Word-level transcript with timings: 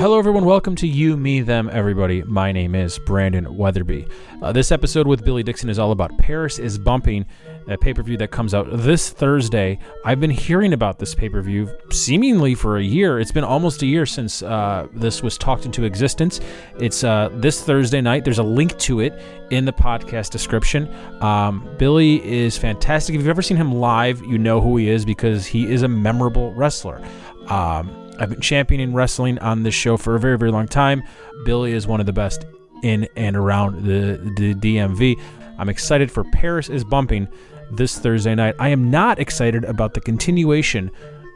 Hello, 0.00 0.18
everyone. 0.18 0.46
Welcome 0.46 0.76
to 0.76 0.86
You, 0.86 1.14
Me, 1.14 1.42
Them, 1.42 1.68
Everybody. 1.70 2.22
My 2.22 2.52
name 2.52 2.74
is 2.74 2.98
Brandon 2.98 3.54
Weatherby. 3.54 4.06
Uh, 4.40 4.50
this 4.50 4.72
episode 4.72 5.06
with 5.06 5.26
Billy 5.26 5.42
Dixon 5.42 5.68
is 5.68 5.78
all 5.78 5.92
about 5.92 6.16
Paris 6.16 6.58
is 6.58 6.78
Bumping, 6.78 7.26
a 7.68 7.76
pay 7.76 7.92
per 7.92 8.02
view 8.02 8.16
that 8.16 8.30
comes 8.30 8.54
out 8.54 8.66
this 8.70 9.10
Thursday. 9.10 9.78
I've 10.06 10.18
been 10.18 10.30
hearing 10.30 10.72
about 10.72 10.98
this 10.98 11.14
pay 11.14 11.28
per 11.28 11.42
view 11.42 11.68
seemingly 11.90 12.54
for 12.54 12.78
a 12.78 12.82
year. 12.82 13.20
It's 13.20 13.30
been 13.30 13.44
almost 13.44 13.82
a 13.82 13.86
year 13.86 14.06
since 14.06 14.42
uh, 14.42 14.88
this 14.94 15.22
was 15.22 15.36
talked 15.36 15.66
into 15.66 15.84
existence. 15.84 16.40
It's 16.78 17.04
uh, 17.04 17.28
this 17.34 17.62
Thursday 17.62 18.00
night. 18.00 18.24
There's 18.24 18.38
a 18.38 18.42
link 18.42 18.78
to 18.78 19.00
it 19.00 19.20
in 19.50 19.66
the 19.66 19.72
podcast 19.74 20.30
description. 20.30 20.90
Um, 21.22 21.68
Billy 21.76 22.26
is 22.26 22.56
fantastic. 22.56 23.16
If 23.16 23.20
you've 23.20 23.28
ever 23.28 23.42
seen 23.42 23.58
him 23.58 23.74
live, 23.74 24.24
you 24.24 24.38
know 24.38 24.62
who 24.62 24.78
he 24.78 24.88
is 24.88 25.04
because 25.04 25.44
he 25.44 25.70
is 25.70 25.82
a 25.82 25.88
memorable 25.88 26.54
wrestler. 26.54 27.02
Um, 27.48 27.99
I've 28.20 28.28
been 28.28 28.40
championing 28.40 28.92
wrestling 28.92 29.38
on 29.38 29.62
this 29.62 29.74
show 29.74 29.96
for 29.96 30.14
a 30.14 30.20
very, 30.20 30.36
very 30.36 30.50
long 30.50 30.68
time. 30.68 31.02
Billy 31.44 31.72
is 31.72 31.86
one 31.86 32.00
of 32.00 32.06
the 32.06 32.12
best 32.12 32.44
in 32.82 33.08
and 33.16 33.34
around 33.34 33.84
the, 33.84 34.32
the 34.36 34.54
DMV. 34.54 35.18
I'm 35.58 35.70
excited 35.70 36.12
for 36.12 36.24
Paris 36.24 36.68
is 36.68 36.84
Bumping 36.84 37.28
this 37.70 37.98
Thursday 37.98 38.34
night. 38.34 38.56
I 38.58 38.68
am 38.68 38.90
not 38.90 39.18
excited 39.18 39.64
about 39.64 39.94
the 39.94 40.00
continuation 40.00 40.90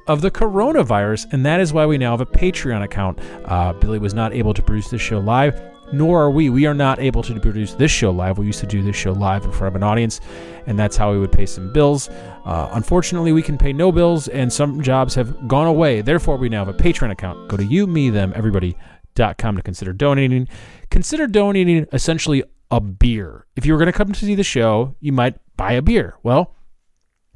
of 0.06 0.20
the 0.20 0.30
coronavirus, 0.30 1.32
and 1.32 1.46
that 1.46 1.60
is 1.60 1.72
why 1.72 1.86
we 1.86 1.96
now 1.96 2.10
have 2.10 2.20
a 2.20 2.26
Patreon 2.26 2.82
account. 2.82 3.18
Uh, 3.46 3.72
Billy 3.72 3.98
was 3.98 4.12
not 4.12 4.34
able 4.34 4.52
to 4.52 4.62
produce 4.62 4.90
this 4.90 5.00
show 5.00 5.18
live 5.18 5.60
nor 5.92 6.22
are 6.22 6.30
we. 6.30 6.50
We 6.50 6.66
are 6.66 6.74
not 6.74 6.98
able 6.98 7.22
to 7.22 7.38
produce 7.40 7.74
this 7.74 7.90
show 7.90 8.10
live. 8.10 8.38
We 8.38 8.46
used 8.46 8.60
to 8.60 8.66
do 8.66 8.82
this 8.82 8.96
show 8.96 9.12
live 9.12 9.44
in 9.44 9.52
front 9.52 9.74
of 9.74 9.76
an 9.76 9.82
audience, 9.82 10.20
and 10.66 10.78
that's 10.78 10.96
how 10.96 11.12
we 11.12 11.18
would 11.18 11.32
pay 11.32 11.46
some 11.46 11.72
bills. 11.72 12.08
Uh, 12.44 12.68
unfortunately, 12.72 13.32
we 13.32 13.42
can 13.42 13.58
pay 13.58 13.72
no 13.72 13.92
bills, 13.92 14.28
and 14.28 14.52
some 14.52 14.82
jobs 14.82 15.14
have 15.14 15.48
gone 15.48 15.66
away. 15.66 16.00
Therefore, 16.00 16.36
we 16.36 16.48
now 16.48 16.64
have 16.64 16.74
a 16.74 16.78
Patreon 16.78 17.10
account. 17.10 17.48
Go 17.48 17.56
to 17.56 17.64
you, 17.64 17.86
me, 17.86 18.10
them, 18.10 18.32
everybody.com 18.34 19.56
to 19.56 19.62
consider 19.62 19.92
donating. 19.92 20.48
Consider 20.90 21.26
donating 21.26 21.86
essentially 21.92 22.42
a 22.70 22.80
beer. 22.80 23.46
If 23.56 23.66
you 23.66 23.72
were 23.72 23.78
going 23.78 23.92
to 23.92 23.96
come 23.96 24.12
to 24.12 24.26
see 24.26 24.34
the 24.34 24.42
show, 24.42 24.96
you 25.00 25.12
might 25.12 25.36
buy 25.56 25.72
a 25.72 25.82
beer. 25.82 26.16
Well, 26.22 26.54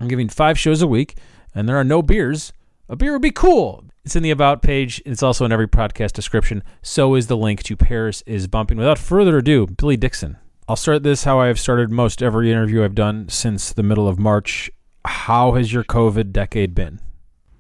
I'm 0.01 0.09
giving 0.09 0.29
five 0.29 0.59
shows 0.59 0.83
a 0.83 0.87
week, 0.87 1.17
and 1.55 1.69
there 1.69 1.77
are 1.77 1.85
no 1.85 2.03
beers. 2.03 2.53
A 2.89 2.97
beer 2.97 3.13
would 3.13 3.23
be 3.23 3.31
cool. 3.31 3.85
It's 4.05 4.17
in 4.17 4.23
the 4.23 4.31
About 4.31 4.63
page. 4.63 5.03
It's 5.05 5.23
also 5.23 5.45
in 5.45 5.53
every 5.53 5.69
podcast 5.69 6.13
description. 6.13 6.63
So 6.83 7.15
is 7.15 7.27
the 7.27 7.37
link 7.37 7.63
to 7.65 7.77
Paris 7.77 8.23
is 8.27 8.47
Bumping. 8.47 8.79
Without 8.79 8.99
further 8.99 9.39
ado, 9.39 9.67
Billy 9.67 9.97
Dixon. 9.97 10.39
I'll 10.67 10.77
start 10.77 11.03
this 11.03 11.25
how 11.25 11.41
I've 11.41 11.59
started 11.59 11.91
most 11.91 12.23
every 12.23 12.51
interview 12.51 12.85
I've 12.85 12.95
done 12.95 13.29
since 13.29 13.73
the 13.73 13.83
middle 13.83 14.09
of 14.09 14.19
March. 14.19 14.71
How 15.05 15.53
has 15.53 15.73
your 15.73 15.85
COVID 15.85 16.33
decade 16.33 16.75
been? 16.75 17.01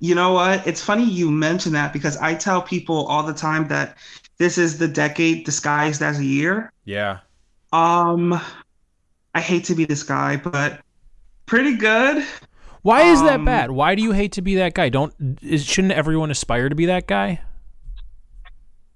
You 0.00 0.14
know 0.14 0.32
what? 0.32 0.66
It's 0.66 0.82
funny 0.82 1.04
you 1.04 1.30
mention 1.30 1.72
that 1.72 1.92
because 1.92 2.16
I 2.18 2.34
tell 2.34 2.62
people 2.62 3.06
all 3.06 3.22
the 3.22 3.34
time 3.34 3.68
that 3.68 3.96
this 4.38 4.58
is 4.58 4.78
the 4.78 4.88
decade 4.88 5.44
disguised 5.44 6.02
as 6.02 6.18
a 6.18 6.24
year. 6.24 6.72
Yeah. 6.84 7.18
Um, 7.72 8.40
I 9.34 9.40
hate 9.40 9.64
to 9.64 9.74
be 9.74 9.84
this 9.84 10.02
guy, 10.02 10.36
but 10.36 10.80
pretty 11.46 11.76
good. 11.76 12.24
Why 12.88 13.02
is 13.02 13.20
that 13.20 13.40
um, 13.40 13.44
bad? 13.44 13.70
Why 13.70 13.94
do 13.94 14.02
you 14.02 14.12
hate 14.12 14.32
to 14.32 14.40
be 14.40 14.54
that 14.54 14.72
guy? 14.72 14.88
Don't 14.88 15.12
is, 15.42 15.62
shouldn't 15.62 15.92
everyone 15.92 16.30
aspire 16.30 16.70
to 16.70 16.74
be 16.74 16.86
that 16.86 17.06
guy? 17.06 17.42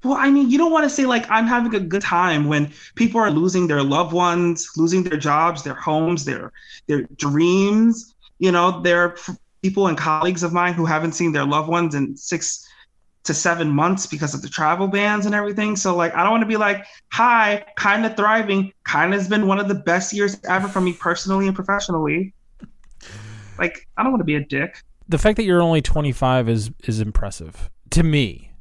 Well, 0.02 0.14
I 0.14 0.30
mean, 0.30 0.50
you 0.50 0.56
don't 0.56 0.72
want 0.72 0.84
to 0.84 0.88
say 0.88 1.04
like 1.04 1.30
I'm 1.30 1.46
having 1.46 1.74
a 1.74 1.80
good 1.80 2.00
time 2.00 2.48
when 2.48 2.72
people 2.94 3.20
are 3.20 3.30
losing 3.30 3.66
their 3.66 3.82
loved 3.82 4.14
ones, 4.14 4.66
losing 4.78 5.02
their 5.02 5.18
jobs, 5.18 5.62
their 5.62 5.74
homes, 5.74 6.24
their 6.24 6.52
their 6.86 7.02
dreams. 7.16 8.14
You 8.38 8.50
know, 8.50 8.80
there 8.80 9.02
are 9.02 9.16
people 9.60 9.88
and 9.88 9.98
colleagues 9.98 10.42
of 10.42 10.54
mine 10.54 10.72
who 10.72 10.86
haven't 10.86 11.12
seen 11.12 11.32
their 11.32 11.44
loved 11.44 11.68
ones 11.68 11.94
in 11.94 12.16
six 12.16 12.66
to 13.24 13.34
seven 13.34 13.68
months 13.68 14.06
because 14.06 14.32
of 14.32 14.40
the 14.40 14.48
travel 14.48 14.88
bans 14.88 15.26
and 15.26 15.34
everything. 15.34 15.76
So 15.76 15.94
like 15.94 16.14
I 16.14 16.22
don't 16.22 16.32
want 16.32 16.42
to 16.44 16.48
be 16.48 16.56
like, 16.56 16.86
hi, 17.12 17.62
kind 17.76 18.06
of 18.06 18.16
thriving. 18.16 18.72
Kind 18.84 19.12
of 19.12 19.20
has 19.20 19.28
been 19.28 19.46
one 19.46 19.60
of 19.60 19.68
the 19.68 19.74
best 19.74 20.14
years 20.14 20.38
ever 20.48 20.66
for 20.66 20.80
me 20.80 20.94
personally 20.94 21.46
and 21.46 21.54
professionally. 21.54 22.32
Like, 23.58 23.86
I 23.96 24.02
don't 24.02 24.12
want 24.12 24.20
to 24.20 24.24
be 24.24 24.36
a 24.36 24.44
dick. 24.44 24.82
The 25.08 25.18
fact 25.18 25.36
that 25.36 25.44
you're 25.44 25.62
only 25.62 25.82
25 25.82 26.48
is 26.48 26.70
is 26.84 27.00
impressive 27.00 27.70
to 27.90 28.02
me. 28.02 28.52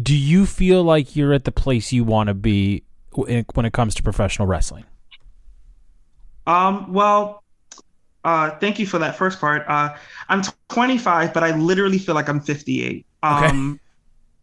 Do 0.00 0.16
you 0.16 0.46
feel 0.46 0.82
like 0.82 1.16
you're 1.16 1.32
at 1.32 1.44
the 1.44 1.52
place 1.52 1.92
you 1.92 2.04
want 2.04 2.28
to 2.28 2.34
be 2.34 2.82
when 3.14 3.66
it 3.66 3.72
comes 3.72 3.94
to 3.94 4.02
professional 4.02 4.48
wrestling? 4.48 4.84
Um, 6.46 6.92
well, 6.92 7.42
uh, 8.24 8.50
thank 8.58 8.78
you 8.78 8.86
for 8.86 8.98
that 8.98 9.16
first 9.16 9.40
part. 9.40 9.64
Uh, 9.68 9.94
I'm 10.28 10.42
25, 10.68 11.32
but 11.32 11.44
I 11.44 11.56
literally 11.56 11.98
feel 11.98 12.14
like 12.14 12.28
I'm 12.28 12.40
58. 12.40 13.06
Um, 13.22 13.44
okay. 13.44 13.80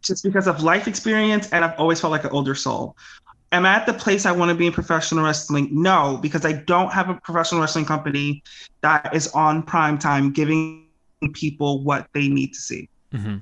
just 0.02 0.24
because 0.24 0.46
of 0.46 0.62
life 0.62 0.88
experience, 0.88 1.50
and 1.50 1.64
I've 1.64 1.78
always 1.78 2.00
felt 2.00 2.10
like 2.10 2.24
an 2.24 2.30
older 2.30 2.54
soul 2.54 2.96
am 3.52 3.66
I 3.66 3.74
at 3.74 3.86
the 3.86 3.92
place 3.92 4.26
I 4.26 4.32
want 4.32 4.50
to 4.50 4.54
be 4.54 4.66
in 4.66 4.72
professional 4.72 5.24
wrestling? 5.24 5.68
No, 5.70 6.18
because 6.22 6.44
I 6.44 6.52
don't 6.52 6.92
have 6.92 7.08
a 7.08 7.14
professional 7.14 7.60
wrestling 7.60 7.84
company 7.84 8.42
that 8.82 9.14
is 9.14 9.28
on 9.28 9.62
prime 9.62 9.98
time 9.98 10.32
giving 10.32 10.86
people 11.32 11.82
what 11.82 12.08
they 12.14 12.28
need 12.28 12.54
to 12.54 12.60
see. 12.60 12.88
Mm-hmm. 13.12 13.38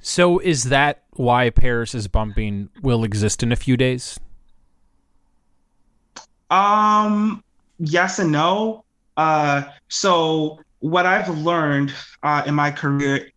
So 0.00 0.38
is 0.38 0.64
that 0.64 1.04
why 1.12 1.50
Paris 1.50 1.94
is 1.94 2.08
bumping 2.08 2.68
will 2.82 3.04
exist 3.04 3.42
in 3.42 3.52
a 3.52 3.56
few 3.56 3.76
days? 3.76 4.18
Um, 6.50 7.42
yes 7.78 8.18
and 8.18 8.32
no. 8.32 8.84
Uh, 9.16 9.62
so 9.88 10.60
what 10.80 11.06
I've 11.06 11.28
learned 11.28 11.92
uh, 12.22 12.42
in 12.46 12.54
my 12.54 12.70
career 12.70 13.30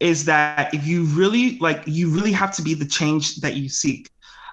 is 0.00 0.24
that 0.24 0.74
if 0.74 0.86
you 0.86 1.04
really 1.04 1.58
like, 1.58 1.82
you 1.86 2.10
really 2.10 2.32
have 2.32 2.52
to 2.56 2.62
be 2.62 2.74
the 2.74 2.84
change 2.84 3.36
that 3.36 3.54
you 3.54 3.68
seek 3.68 4.11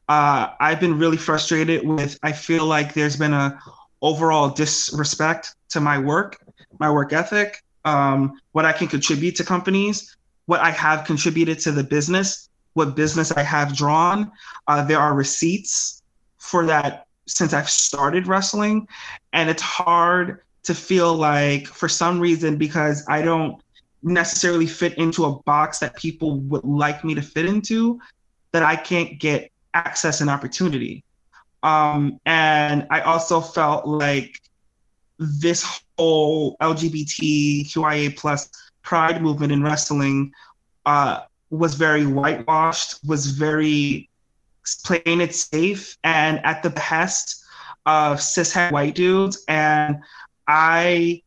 uh, 0.10 0.54
I've 0.60 0.80
been 0.80 0.98
really 0.98 1.18
frustrated 1.18 1.88
with. 1.88 2.20
I 2.24 2.32
feel 2.32 2.66
like 2.66 2.94
there's 2.94 3.16
been 3.16 3.34
a 3.34 3.60
overall 4.02 4.50
disrespect 4.50 5.56
to 5.70 5.80
my 5.80 6.00
work, 6.00 6.38
my 6.80 6.92
work 6.92 7.14
ethic, 7.14 7.64
um, 7.86 8.42
what 8.54 8.66
I 8.66 8.74
can 8.74 8.88
contribute 8.88 9.36
to 9.36 9.44
companies, 9.44 10.18
what 10.48 10.62
I 10.62 10.72
have 10.72 11.06
contributed 11.06 11.60
to 11.60 11.72
the 11.72 11.84
business, 11.84 12.50
what 12.74 12.96
business 12.96 13.32
I 13.32 13.44
have 13.44 13.76
drawn. 13.76 14.32
Uh, 14.68 14.84
there 14.84 15.00
are 15.00 15.14
receipts 15.14 16.02
for 16.40 16.66
that 16.66 17.06
since 17.28 17.54
I've 17.54 17.70
started 17.70 18.26
wrestling, 18.26 18.88
and 19.34 19.48
it's 19.48 19.62
hard 19.62 20.42
to 20.64 20.74
feel 20.74 21.14
like 21.14 21.68
for 21.68 21.88
some 21.88 22.20
reason 22.20 22.58
because 22.58 23.06
I 23.08 23.22
don't 23.22 23.62
necessarily 24.02 24.66
fit 24.66 24.98
into 24.98 25.26
a 25.26 25.34
box 25.44 25.78
that 25.80 25.96
people 25.96 26.40
would 26.40 26.64
like 26.64 27.04
me 27.04 27.14
to 27.14 27.22
fit 27.22 27.46
into 27.46 28.00
that 28.54 28.64
I 28.64 28.76
can't 28.76 29.20
get 29.20 29.52
access 29.74 30.22
and 30.22 30.30
opportunity. 30.30 31.04
Um, 31.64 32.20
and 32.26 32.88
I 32.90 33.02
also 33.02 33.42
felt 33.42 33.88
like 33.88 34.40
this 35.18 35.82
whole 35.98 36.56
LGBTQIA 36.62 38.16
plus 38.18 38.50
pride 38.82 39.22
movement 39.22 39.52
in 39.52 39.62
wrestling 39.62 40.32
uh, 40.86 41.22
was 41.50 41.76
very 41.76 42.06
whitewashed, 42.06 43.00
was 43.06 43.28
very 43.28 44.10
playing 44.84 45.22
it 45.22 45.36
safe 45.36 45.98
and 46.04 46.44
at 46.46 46.64
the 46.64 46.70
behest 46.70 47.44
of 47.86 48.20
cishet 48.20 48.72
white 48.72 48.96
dudes. 48.96 49.44
And 49.48 50.00
I 50.48 51.24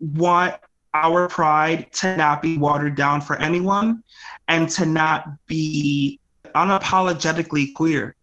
want 0.00 0.54
our 0.92 1.28
pride 1.28 1.92
to 1.92 2.16
not 2.16 2.40
be 2.40 2.56
watered 2.56 2.94
down 2.94 3.20
for 3.20 3.36
anyone 3.36 4.04
and 4.48 4.68
to 4.70 4.86
not 4.86 5.26
be 5.46 6.20
unapologetically 6.54 7.74
queer. 7.74 8.14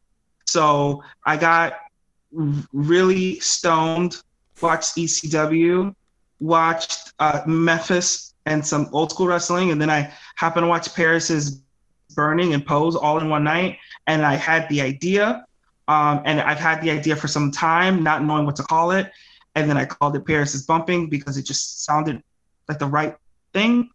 So 0.45 1.03
I 1.25 1.37
got 1.37 1.73
really 2.73 3.39
stoned, 3.39 4.21
watched 4.61 4.95
ECW, 4.95 5.93
watched 6.39 7.13
uh, 7.19 7.41
Memphis 7.45 8.33
and 8.45 8.65
some 8.65 8.89
old 8.91 9.11
school 9.11 9.27
wrestling, 9.27 9.71
and 9.71 9.81
then 9.81 9.89
I 9.89 10.11
happened 10.35 10.63
to 10.63 10.67
watch 10.67 10.93
Paris 10.95 11.29
is 11.29 11.61
Burning 12.15 12.53
and 12.53 12.65
Pose 12.65 12.95
all 12.95 13.19
in 13.19 13.29
one 13.29 13.43
night. 13.43 13.77
And 14.07 14.25
I 14.25 14.35
had 14.35 14.67
the 14.69 14.81
idea, 14.81 15.45
um, 15.87 16.21
and 16.25 16.41
I've 16.41 16.59
had 16.59 16.81
the 16.81 16.91
idea 16.91 17.15
for 17.15 17.27
some 17.27 17.51
time, 17.51 18.03
not 18.03 18.23
knowing 18.23 18.45
what 18.45 18.55
to 18.57 18.63
call 18.63 18.91
it. 18.91 19.11
And 19.55 19.69
then 19.69 19.77
I 19.77 19.85
called 19.85 20.15
it 20.15 20.25
Paris 20.25 20.55
is 20.55 20.65
Bumping 20.65 21.09
because 21.09 21.37
it 21.37 21.45
just 21.45 21.85
sounded 21.85 22.21
like 22.67 22.79
the 22.79 22.87
right 22.87 23.15
thing. 23.53 23.89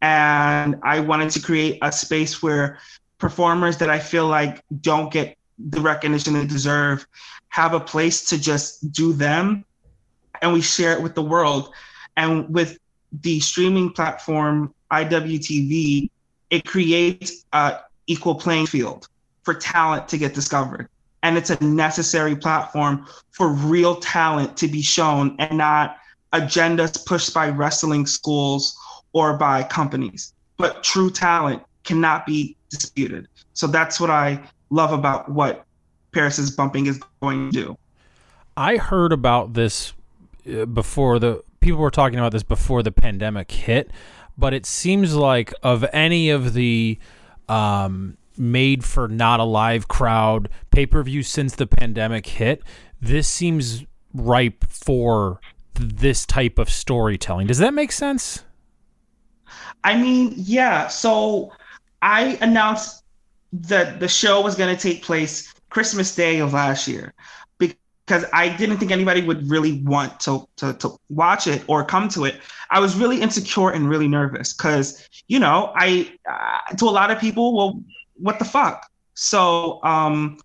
And 0.00 0.76
I 0.82 1.00
wanted 1.00 1.30
to 1.30 1.40
create 1.40 1.78
a 1.82 1.92
space 1.92 2.42
where 2.42 2.78
performers 3.18 3.78
that 3.78 3.90
I 3.90 3.98
feel 3.98 4.26
like 4.26 4.62
don't 4.80 5.12
get 5.12 5.36
the 5.58 5.80
recognition 5.80 6.34
they 6.34 6.46
deserve 6.46 7.06
have 7.48 7.74
a 7.74 7.80
place 7.80 8.28
to 8.30 8.40
just 8.40 8.92
do 8.92 9.12
them 9.12 9.64
and 10.42 10.52
we 10.52 10.60
share 10.60 10.92
it 10.92 11.02
with 11.02 11.14
the 11.14 11.22
world. 11.22 11.72
And 12.16 12.52
with 12.52 12.78
the 13.22 13.40
streaming 13.40 13.90
platform 13.90 14.74
IWTV, 14.90 16.10
it 16.50 16.64
creates 16.66 17.44
a 17.52 17.80
equal 18.06 18.34
playing 18.34 18.66
field 18.66 19.08
for 19.42 19.54
talent 19.54 20.08
to 20.08 20.18
get 20.18 20.34
discovered. 20.34 20.88
And 21.22 21.38
it's 21.38 21.50
a 21.50 21.64
necessary 21.64 22.36
platform 22.36 23.06
for 23.30 23.48
real 23.48 23.96
talent 23.96 24.56
to 24.58 24.68
be 24.68 24.82
shown 24.82 25.36
and 25.38 25.56
not 25.56 25.96
agendas 26.32 27.04
pushed 27.06 27.32
by 27.32 27.48
wrestling 27.48 28.06
schools 28.06 28.76
or 29.12 29.36
by 29.36 29.62
companies, 29.62 30.34
but 30.58 30.82
true 30.82 31.10
talent 31.10 31.62
cannot 31.84 32.26
be 32.26 32.56
disputed. 32.70 33.28
So 33.52 33.66
that's 33.66 34.00
what 34.00 34.10
I 34.10 34.40
love 34.70 34.92
about 34.92 35.30
what 35.30 35.64
Paris 36.12 36.38
is 36.38 36.50
bumping 36.50 36.86
is 36.86 37.00
going 37.20 37.50
to 37.50 37.64
do. 37.64 37.78
I 38.56 38.76
heard 38.76 39.12
about 39.12 39.54
this 39.54 39.92
uh, 40.50 40.64
before 40.66 41.18
the 41.18 41.42
people 41.60 41.80
were 41.80 41.90
talking 41.90 42.18
about 42.18 42.32
this 42.32 42.42
before 42.42 42.82
the 42.82 42.92
pandemic 42.92 43.50
hit, 43.50 43.90
but 44.36 44.54
it 44.54 44.66
seems 44.66 45.14
like 45.14 45.52
of 45.62 45.84
any 45.92 46.30
of 46.30 46.54
the 46.54 46.98
um, 47.48 48.16
made 48.36 48.84
for 48.84 49.08
not 49.08 49.40
a 49.40 49.44
live 49.44 49.88
crowd 49.88 50.48
pay 50.70 50.86
per 50.86 51.02
view 51.02 51.22
since 51.22 51.54
the 51.54 51.66
pandemic 51.66 52.26
hit, 52.26 52.62
this 53.00 53.28
seems 53.28 53.84
ripe 54.12 54.64
for 54.68 55.40
this 55.74 56.24
type 56.24 56.58
of 56.58 56.70
storytelling. 56.70 57.46
Does 57.46 57.58
that 57.58 57.74
make 57.74 57.92
sense? 57.92 58.44
I 59.82 59.96
mean, 59.96 60.32
yeah. 60.36 60.88
So 60.88 61.52
I 62.04 62.38
announced 62.42 63.02
that 63.52 63.98
the 63.98 64.08
show 64.08 64.42
was 64.42 64.54
going 64.54 64.74
to 64.74 64.80
take 64.80 65.02
place 65.02 65.54
Christmas 65.70 66.14
Day 66.14 66.38
of 66.40 66.52
last 66.52 66.86
year 66.86 67.14
because 67.58 68.26
I 68.32 68.54
didn't 68.54 68.76
think 68.76 68.92
anybody 68.92 69.22
would 69.22 69.48
really 69.48 69.80
want 69.80 70.20
to, 70.20 70.46
to, 70.56 70.74
to 70.74 71.00
watch 71.08 71.46
it 71.46 71.64
or 71.66 71.82
come 71.82 72.08
to 72.10 72.26
it. 72.26 72.40
I 72.68 72.78
was 72.78 72.94
really 72.94 73.22
insecure 73.22 73.70
and 73.70 73.88
really 73.88 74.06
nervous 74.06 74.52
because, 74.52 75.08
you 75.28 75.38
know, 75.38 75.72
I, 75.74 76.12
uh, 76.30 76.74
to 76.76 76.84
a 76.84 76.90
lot 76.90 77.10
of 77.10 77.18
people, 77.18 77.56
well, 77.56 77.82
what 78.16 78.38
the 78.38 78.44
fuck? 78.44 78.90
So 79.14 79.82
um, 79.82 80.38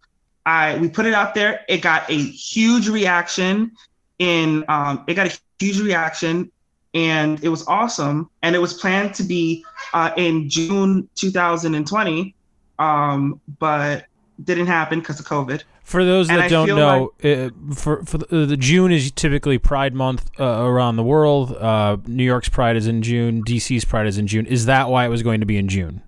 I 0.45 0.77
we 0.77 0.87
put 0.89 1.05
it 1.05 1.13
out 1.13 1.33
there. 1.35 1.65
It 1.67 1.81
got 1.81 2.09
a 2.09 2.17
huge 2.17 2.87
reaction. 2.87 3.71
In 4.19 4.65
um, 4.67 5.03
it 5.07 5.13
got 5.13 5.27
a 5.27 5.39
huge 5.59 5.79
reaction, 5.79 6.51
and 6.93 7.43
it 7.43 7.49
was 7.49 7.65
awesome. 7.67 8.29
And 8.41 8.55
it 8.55 8.59
was 8.59 8.73
planned 8.73 9.13
to 9.15 9.23
be 9.23 9.63
uh, 9.93 10.11
in 10.17 10.49
June 10.49 11.07
2020, 11.15 12.35
um, 12.79 13.39
but 13.59 14.05
didn't 14.43 14.67
happen 14.67 14.99
because 14.99 15.19
of 15.19 15.25
COVID. 15.25 15.63
For 15.83 16.05
those 16.05 16.27
that 16.27 16.51
don't 16.51 16.67
know, 16.67 17.11
like, 17.23 17.51
uh, 17.51 17.73
for 17.73 18.05
for 18.05 18.19
the, 18.19 18.45
the, 18.45 18.57
June 18.57 18.91
is 18.91 19.11
typically 19.11 19.57
Pride 19.57 19.95
Month 19.95 20.29
uh, 20.39 20.43
around 20.43 20.97
the 20.97 21.03
world. 21.03 21.55
Uh, 21.55 21.97
New 22.05 22.23
York's 22.23 22.47
Pride 22.47 22.75
is 22.75 22.85
in 22.85 23.01
June. 23.01 23.43
DC's 23.43 23.85
Pride 23.85 24.05
is 24.05 24.19
in 24.19 24.27
June. 24.27 24.45
Is 24.45 24.67
that 24.67 24.89
why 24.89 25.05
it 25.05 25.09
was 25.09 25.23
going 25.23 25.39
to 25.39 25.47
be 25.47 25.57
in 25.57 25.67
June? 25.67 26.03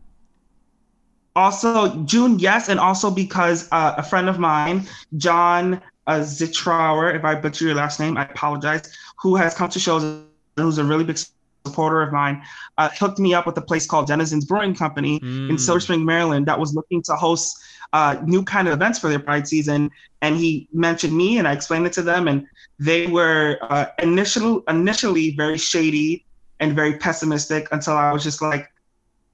Also, 1.35 1.95
June, 2.03 2.37
yes, 2.37 2.69
and 2.69 2.79
also 2.79 3.09
because 3.09 3.67
uh, 3.71 3.95
a 3.97 4.03
friend 4.03 4.29
of 4.29 4.37
mine, 4.37 4.87
John 5.17 5.81
uh, 6.05 6.19
Zitrauer, 6.19 7.15
if 7.15 7.23
I 7.23 7.35
butcher 7.35 7.65
your 7.65 7.75
last 7.75 7.99
name, 7.99 8.17
I 8.17 8.25
apologize, 8.25 8.91
who 9.19 9.35
has 9.35 9.55
come 9.55 9.69
to 9.69 9.79
shows, 9.79 10.23
who's 10.57 10.77
a 10.77 10.83
really 10.83 11.03
big 11.03 11.17
supporter 11.65 12.01
of 12.01 12.11
mine, 12.11 12.41
uh, 12.77 12.89
hooked 12.89 13.19
me 13.19 13.33
up 13.33 13.45
with 13.45 13.57
a 13.57 13.61
place 13.61 13.85
called 13.85 14.07
Denizens 14.07 14.45
Brewing 14.45 14.75
Company 14.75 15.19
mm. 15.19 15.49
in 15.49 15.57
Silver 15.57 15.79
Spring, 15.79 16.03
Maryland, 16.03 16.45
that 16.47 16.59
was 16.59 16.73
looking 16.73 17.01
to 17.03 17.15
host 17.15 17.61
uh, 17.93 18.17
new 18.25 18.43
kind 18.43 18.67
of 18.67 18.73
events 18.73 18.99
for 18.99 19.09
their 19.09 19.19
Pride 19.19 19.47
season. 19.47 19.91
And 20.21 20.35
he 20.35 20.67
mentioned 20.73 21.15
me, 21.15 21.37
and 21.37 21.47
I 21.47 21.53
explained 21.53 21.85
it 21.85 21.93
to 21.93 22.01
them, 22.01 22.27
and 22.27 22.47
they 22.79 23.07
were 23.07 23.57
uh, 23.61 23.87
initially 23.99 24.61
initially 24.67 25.35
very 25.35 25.57
shady 25.57 26.25
and 26.59 26.75
very 26.75 26.97
pessimistic 26.97 27.67
until 27.71 27.93
I 27.93 28.11
was 28.11 28.23
just 28.23 28.41
like, 28.41 28.71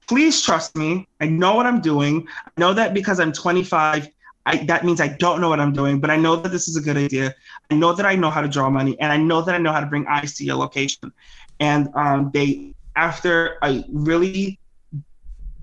please 0.06 0.42
trust 0.42 0.74
me. 0.76 1.06
I 1.20 1.26
know 1.26 1.54
what 1.54 1.66
I'm 1.66 1.80
doing. 1.80 2.26
I 2.46 2.50
know 2.56 2.72
that 2.72 2.94
because 2.94 3.20
I'm 3.20 3.32
25, 3.32 4.08
I, 4.46 4.56
that 4.64 4.84
means 4.84 5.00
I 5.00 5.08
don't 5.08 5.40
know 5.40 5.50
what 5.50 5.60
I'm 5.60 5.74
doing, 5.74 6.00
but 6.00 6.10
I 6.10 6.16
know 6.16 6.36
that 6.36 6.48
this 6.48 6.68
is 6.68 6.76
a 6.76 6.80
good 6.80 6.96
idea. 6.96 7.34
I 7.70 7.74
know 7.74 7.92
that 7.92 8.06
I 8.06 8.14
know 8.14 8.30
how 8.30 8.40
to 8.40 8.48
draw 8.48 8.70
money, 8.70 8.98
and 8.98 9.12
I 9.12 9.18
know 9.18 9.42
that 9.42 9.54
I 9.54 9.58
know 9.58 9.72
how 9.72 9.80
to 9.80 9.86
bring 9.86 10.06
eyes 10.06 10.34
to 10.36 10.44
your 10.44 10.56
location. 10.56 11.12
And 11.60 11.88
um, 11.94 12.30
they, 12.32 12.72
after 12.96 13.58
a 13.62 13.84
really 13.90 14.58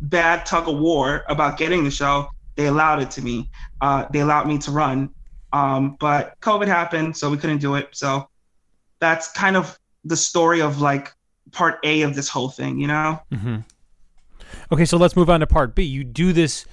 bad 0.01 0.45
tug 0.45 0.67
of 0.67 0.77
war 0.77 1.23
about 1.27 1.57
getting 1.57 1.83
the 1.83 1.91
show, 1.91 2.29
they 2.55 2.67
allowed 2.67 3.01
it 3.01 3.09
to 3.11 3.21
me. 3.21 3.49
Uh, 3.81 4.05
they 4.11 4.19
allowed 4.19 4.47
me 4.47 4.57
to 4.59 4.71
run, 4.71 5.09
um, 5.51 5.97
but 5.99 6.39
COVID 6.41 6.67
happened, 6.67 7.17
so 7.17 7.29
we 7.29 7.37
couldn't 7.37 7.57
do 7.57 7.75
it. 7.75 7.89
So 7.91 8.29
that's 8.99 9.31
kind 9.31 9.57
of 9.57 9.79
the 10.03 10.15
story 10.15 10.61
of 10.61 10.81
like 10.81 11.11
part 11.51 11.79
A 11.83 12.03
of 12.03 12.15
this 12.15 12.29
whole 12.29 12.49
thing, 12.49 12.79
you 12.79 12.87
know. 12.87 13.19
Mm-hmm. 13.31 13.57
Okay, 14.71 14.85
so 14.85 14.97
let's 14.97 15.15
move 15.15 15.29
on 15.29 15.39
to 15.39 15.47
part 15.47 15.73
B. 15.75 15.83
You 15.83 16.03
do 16.03 16.33
this. 16.33 16.65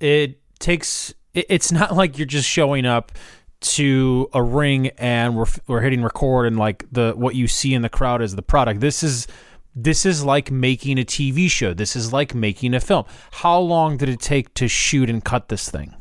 It 0.00 0.40
takes. 0.58 1.12
it's 1.34 1.70
not 1.70 1.94
like 1.94 2.16
you're 2.16 2.26
just 2.26 2.48
showing 2.48 2.86
up 2.86 3.12
to 3.60 4.28
a 4.32 4.42
ring 4.42 4.88
and 4.98 5.36
we're 5.36 5.46
we're 5.66 5.80
hitting 5.80 6.02
record 6.02 6.46
and 6.46 6.58
like 6.58 6.84
the 6.92 7.12
what 7.16 7.34
you 7.34 7.48
see 7.48 7.74
in 7.74 7.82
the 7.82 7.88
crowd 7.88 8.22
is 8.22 8.36
the 8.36 8.42
product. 8.42 8.80
This 8.80 9.02
is 9.02 9.26
this 9.74 10.04
is 10.04 10.24
like 10.24 10.50
making 10.50 10.98
a 10.98 11.04
TV 11.04 11.50
show. 11.50 11.74
This 11.74 11.94
is 11.94 12.12
like 12.12 12.34
making 12.34 12.74
a 12.74 12.80
film. 12.80 13.04
How 13.30 13.58
long 13.58 13.96
did 13.96 14.08
it 14.08 14.20
take 14.20 14.54
to 14.54 14.68
shoot 14.68 15.08
and 15.08 15.24
cut 15.24 15.48
this 15.48 15.70
thing? 15.70 15.94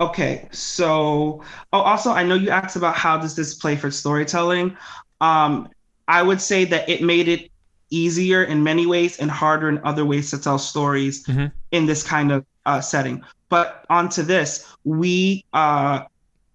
Okay, 0.00 0.48
so 0.50 1.42
oh, 1.72 1.80
also 1.80 2.10
I 2.10 2.22
know 2.22 2.34
you 2.34 2.50
asked 2.50 2.76
about 2.76 2.96
how 2.96 3.18
does 3.18 3.36
this 3.36 3.54
play 3.54 3.76
for 3.76 3.90
storytelling. 3.90 4.76
Um, 5.20 5.68
I 6.08 6.22
would 6.22 6.40
say 6.40 6.64
that 6.64 6.88
it 6.88 7.02
made 7.02 7.28
it 7.28 7.50
easier 7.90 8.44
in 8.44 8.62
many 8.62 8.86
ways 8.86 9.18
and 9.18 9.30
harder 9.30 9.68
in 9.68 9.78
other 9.84 10.04
ways 10.04 10.30
to 10.30 10.38
tell 10.38 10.58
stories 10.58 11.24
mm-hmm. 11.26 11.46
in 11.72 11.86
this 11.86 12.02
kind 12.02 12.32
of 12.32 12.46
uh, 12.66 12.80
setting. 12.80 13.22
But 13.48 13.84
onto 13.90 14.22
this, 14.22 14.66
we 14.84 15.44
uh, 15.52 16.04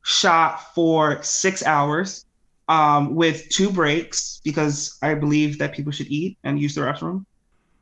shot 0.05 0.73
for 0.75 1.21
six 1.23 1.65
hours 1.65 2.25
um, 2.67 3.15
with 3.15 3.49
two 3.49 3.71
breaks 3.71 4.39
because 4.43 4.99
I 5.01 5.15
believe 5.15 5.57
that 5.57 5.73
people 5.73 5.91
should 5.91 6.07
eat 6.07 6.37
and 6.43 6.59
use 6.59 6.75
the 6.75 6.81
restroom. 6.81 7.25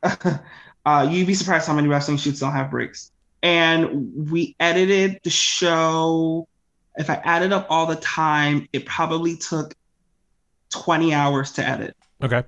uh, 0.86 1.08
you'd 1.10 1.26
be 1.26 1.34
surprised 1.34 1.66
how 1.66 1.74
many 1.74 1.86
wrestling 1.86 2.16
shoots 2.16 2.40
don't 2.40 2.52
have 2.52 2.70
breaks. 2.70 3.12
And 3.42 4.30
we 4.30 4.56
edited 4.58 5.20
the 5.22 5.28
show. 5.28 6.48
If 6.96 7.10
I 7.10 7.16
added 7.24 7.52
up 7.52 7.66
all 7.68 7.84
the 7.84 7.96
time, 7.96 8.68
it 8.72 8.86
probably 8.86 9.36
took 9.36 9.74
20 10.70 11.12
hours 11.12 11.52
to 11.52 11.68
edit. 11.68 11.94
Okay. 12.22 12.42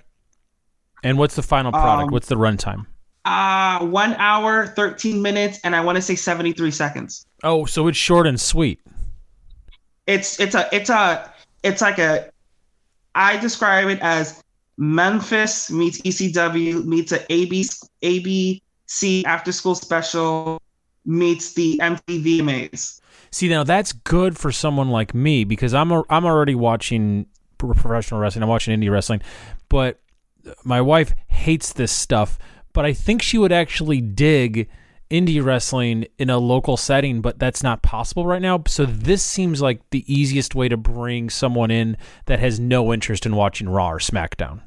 And 1.02 1.18
what's 1.18 1.36
the 1.36 1.42
final 1.42 1.70
product? 1.70 2.06
Um, 2.06 2.12
what's 2.12 2.28
the 2.28 2.36
runtime? 2.36 2.86
Uh, 3.26 3.84
one 3.84 4.14
hour, 4.14 4.68
13 4.68 5.20
minutes, 5.20 5.58
and 5.64 5.76
I 5.76 5.82
want 5.82 5.96
to 5.96 6.02
say 6.02 6.14
73 6.14 6.70
seconds. 6.70 7.26
Oh, 7.42 7.66
so 7.66 7.88
it's 7.88 7.98
short 7.98 8.26
and 8.26 8.40
sweet. 8.40 8.80
It's 10.06 10.38
it's 10.40 10.54
a 10.54 10.68
it's 10.72 10.90
a 10.90 11.32
it's 11.62 11.80
like 11.82 11.98
a 11.98 12.30
I 13.14 13.36
describe 13.38 13.88
it 13.88 13.98
as 14.00 14.42
Memphis 14.76 15.70
meets 15.70 16.00
ECW 16.02 16.84
meets 16.84 17.12
a 17.12 17.32
AB 17.32 17.64
ABC 18.02 19.24
after 19.24 19.52
school 19.52 19.74
special 19.74 20.60
meets 21.04 21.54
the 21.54 21.78
MTV 21.82 22.44
maze. 22.44 23.00
See 23.30 23.48
now 23.48 23.64
that's 23.64 23.92
good 23.92 24.38
for 24.38 24.52
someone 24.52 24.90
like 24.90 25.14
me 25.14 25.44
because 25.44 25.74
I'm 25.74 25.90
a, 25.90 26.02
I'm 26.10 26.24
already 26.24 26.54
watching 26.54 27.26
professional 27.58 28.20
wrestling. 28.20 28.42
I'm 28.42 28.48
watching 28.48 28.78
indie 28.78 28.90
wrestling, 28.90 29.22
but 29.68 30.00
my 30.64 30.80
wife 30.80 31.14
hates 31.28 31.72
this 31.72 31.92
stuff, 31.92 32.38
but 32.72 32.84
I 32.84 32.92
think 32.92 33.22
she 33.22 33.38
would 33.38 33.52
actually 33.52 34.00
dig 34.00 34.68
indie 35.10 35.44
wrestling 35.44 36.06
in 36.18 36.30
a 36.30 36.38
local 36.38 36.76
setting, 36.76 37.20
but 37.20 37.38
that's 37.38 37.62
not 37.62 37.82
possible 37.82 38.26
right 38.26 38.42
now. 38.42 38.62
So 38.66 38.86
this 38.86 39.22
seems 39.22 39.62
like 39.62 39.80
the 39.90 40.04
easiest 40.12 40.54
way 40.54 40.68
to 40.68 40.76
bring 40.76 41.30
someone 41.30 41.70
in 41.70 41.96
that 42.26 42.40
has 42.40 42.58
no 42.58 42.92
interest 42.92 43.26
in 43.26 43.36
watching 43.36 43.68
Raw 43.68 43.92
or 43.92 43.98
SmackDown. 43.98 44.60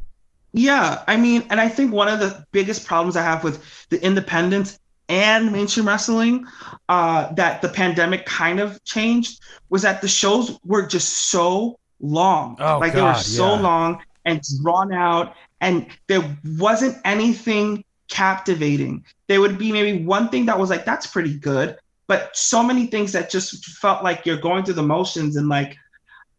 Yeah, 0.52 1.04
I 1.08 1.18
mean, 1.18 1.46
and 1.50 1.62
I 1.62 1.70
think 1.70 1.94
one 1.94 2.08
of 2.08 2.20
the 2.20 2.44
biggest 2.52 2.88
problems 2.88 3.16
I 3.16 3.22
have 3.22 3.44
with 3.44 3.64
the 3.90 4.04
independents 4.04 4.80
and 5.08 5.52
mainstream 5.52 5.88
wrestling 5.88 6.46
uh, 6.88 7.32
that 7.34 7.62
the 7.62 7.70
pandemic 7.70 8.26
kind 8.26 8.60
of 8.60 8.84
changed 8.84 9.42
was 9.70 9.82
that 9.82 10.02
the 10.02 10.08
shows 10.08 10.60
were 10.64 10.86
just 10.86 11.30
so 11.30 11.80
long. 12.00 12.58
Oh, 12.60 12.80
like 12.80 12.94
God, 12.94 12.98
they 12.98 13.02
were 13.02 13.24
so 13.24 13.56
yeah. 13.56 13.62
long 13.62 14.02
and 14.26 14.42
drawn 14.62 14.94
out 14.94 15.36
and 15.62 15.88
there 16.08 16.38
wasn't 16.58 16.98
anything 17.06 17.84
captivating. 18.10 19.06
There 19.28 19.40
would 19.40 19.58
be 19.58 19.72
maybe 19.72 20.04
one 20.04 20.30
thing 20.30 20.46
that 20.48 20.60
was 20.60 20.70
like, 20.70 20.86
that's 20.86 21.08
pretty 21.08 21.38
good, 21.38 21.78
but 22.08 22.36
so 22.36 22.62
many 22.62 22.88
things 22.88 23.12
that 23.14 23.30
just 23.30 23.66
felt 23.66 24.04
like 24.04 24.26
you're 24.26 24.38
going 24.38 24.66
through 24.66 24.74
the 24.74 24.84
motions. 24.84 25.36
And 25.36 25.48
like 25.48 25.78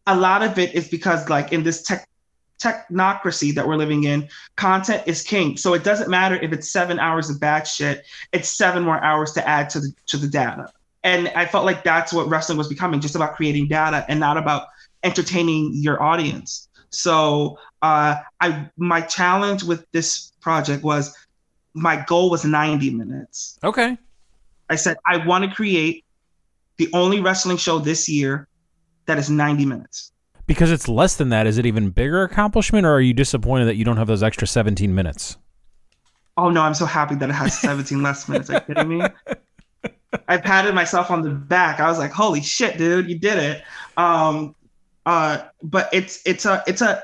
a 0.05 0.15
lot 0.15 0.43
of 0.43 0.59
it 0.59 0.75
is 0.75 0.87
because, 0.87 1.29
like, 1.29 1.51
in 1.51 1.63
this 1.63 1.81
tech 1.83 2.07
technocracy 2.61 3.55
that 3.55 3.67
we're 3.67 3.75
living 3.75 4.03
in, 4.03 4.29
content 4.55 5.01
is 5.07 5.23
king. 5.23 5.57
So 5.57 5.73
it 5.73 5.83
doesn't 5.83 6.09
matter 6.09 6.35
if 6.35 6.53
it's 6.53 6.69
seven 6.69 6.99
hours 6.99 7.29
of 7.29 7.39
bad 7.39 7.67
shit, 7.67 8.05
it's 8.33 8.49
seven 8.49 8.83
more 8.83 9.03
hours 9.03 9.31
to 9.33 9.47
add 9.47 9.69
to 9.71 9.79
the 9.79 9.91
to 10.07 10.17
the 10.17 10.27
data. 10.27 10.71
And 11.03 11.29
I 11.29 11.45
felt 11.47 11.65
like 11.65 11.83
that's 11.83 12.13
what 12.13 12.29
wrestling 12.29 12.59
was 12.59 12.67
becoming, 12.67 12.99
just 12.99 13.15
about 13.15 13.35
creating 13.35 13.67
data 13.67 14.05
and 14.07 14.19
not 14.19 14.37
about 14.37 14.67
entertaining 15.03 15.71
your 15.73 16.01
audience. 16.01 16.69
So 16.91 17.57
uh, 17.81 18.17
I 18.39 18.69
my 18.77 19.01
challenge 19.01 19.63
with 19.63 19.85
this 19.91 20.31
project 20.41 20.83
was 20.83 21.15
my 21.73 22.03
goal 22.07 22.29
was 22.29 22.45
90 22.45 22.91
minutes. 22.91 23.57
Okay. 23.63 23.97
I 24.69 24.75
said 24.75 24.97
I 25.05 25.25
want 25.25 25.43
to 25.43 25.51
create 25.53 26.05
the 26.77 26.89
only 26.93 27.19
wrestling 27.19 27.57
show 27.57 27.79
this 27.79 28.07
year 28.09 28.47
that 29.05 29.17
is 29.17 29.29
90 29.29 29.65
minutes. 29.65 30.11
Because 30.47 30.71
it's 30.71 30.87
less 30.87 31.15
than 31.15 31.29
that, 31.29 31.47
is 31.47 31.57
it 31.57 31.65
even 31.65 31.89
bigger 31.89 32.23
accomplishment, 32.23 32.85
or 32.85 32.93
are 32.93 33.01
you 33.01 33.13
disappointed 33.13 33.65
that 33.65 33.75
you 33.75 33.85
don't 33.85 33.97
have 33.97 34.07
those 34.07 34.23
extra 34.23 34.47
17 34.47 34.93
minutes? 34.93 35.37
Oh 36.37 36.49
no, 36.49 36.61
I'm 36.61 36.73
so 36.73 36.85
happy 36.85 37.15
that 37.15 37.29
it 37.29 37.33
has 37.33 37.59
17 37.61 38.01
less 38.01 38.27
minutes. 38.27 38.49
Are 38.49 38.53
you 38.55 38.59
kidding 38.61 38.87
me? 38.87 39.05
I 40.27 40.37
patted 40.37 40.73
myself 40.73 41.11
on 41.11 41.21
the 41.21 41.29
back. 41.29 41.79
I 41.79 41.87
was 41.87 41.97
like, 41.97 42.11
"Holy 42.11 42.41
shit, 42.41 42.77
dude, 42.77 43.09
you 43.09 43.17
did 43.17 43.37
it!" 43.37 43.63
Um, 43.95 44.55
uh, 45.05 45.43
but 45.63 45.89
it's 45.93 46.21
it's 46.25 46.45
a 46.45 46.63
it's 46.67 46.81
a 46.81 47.03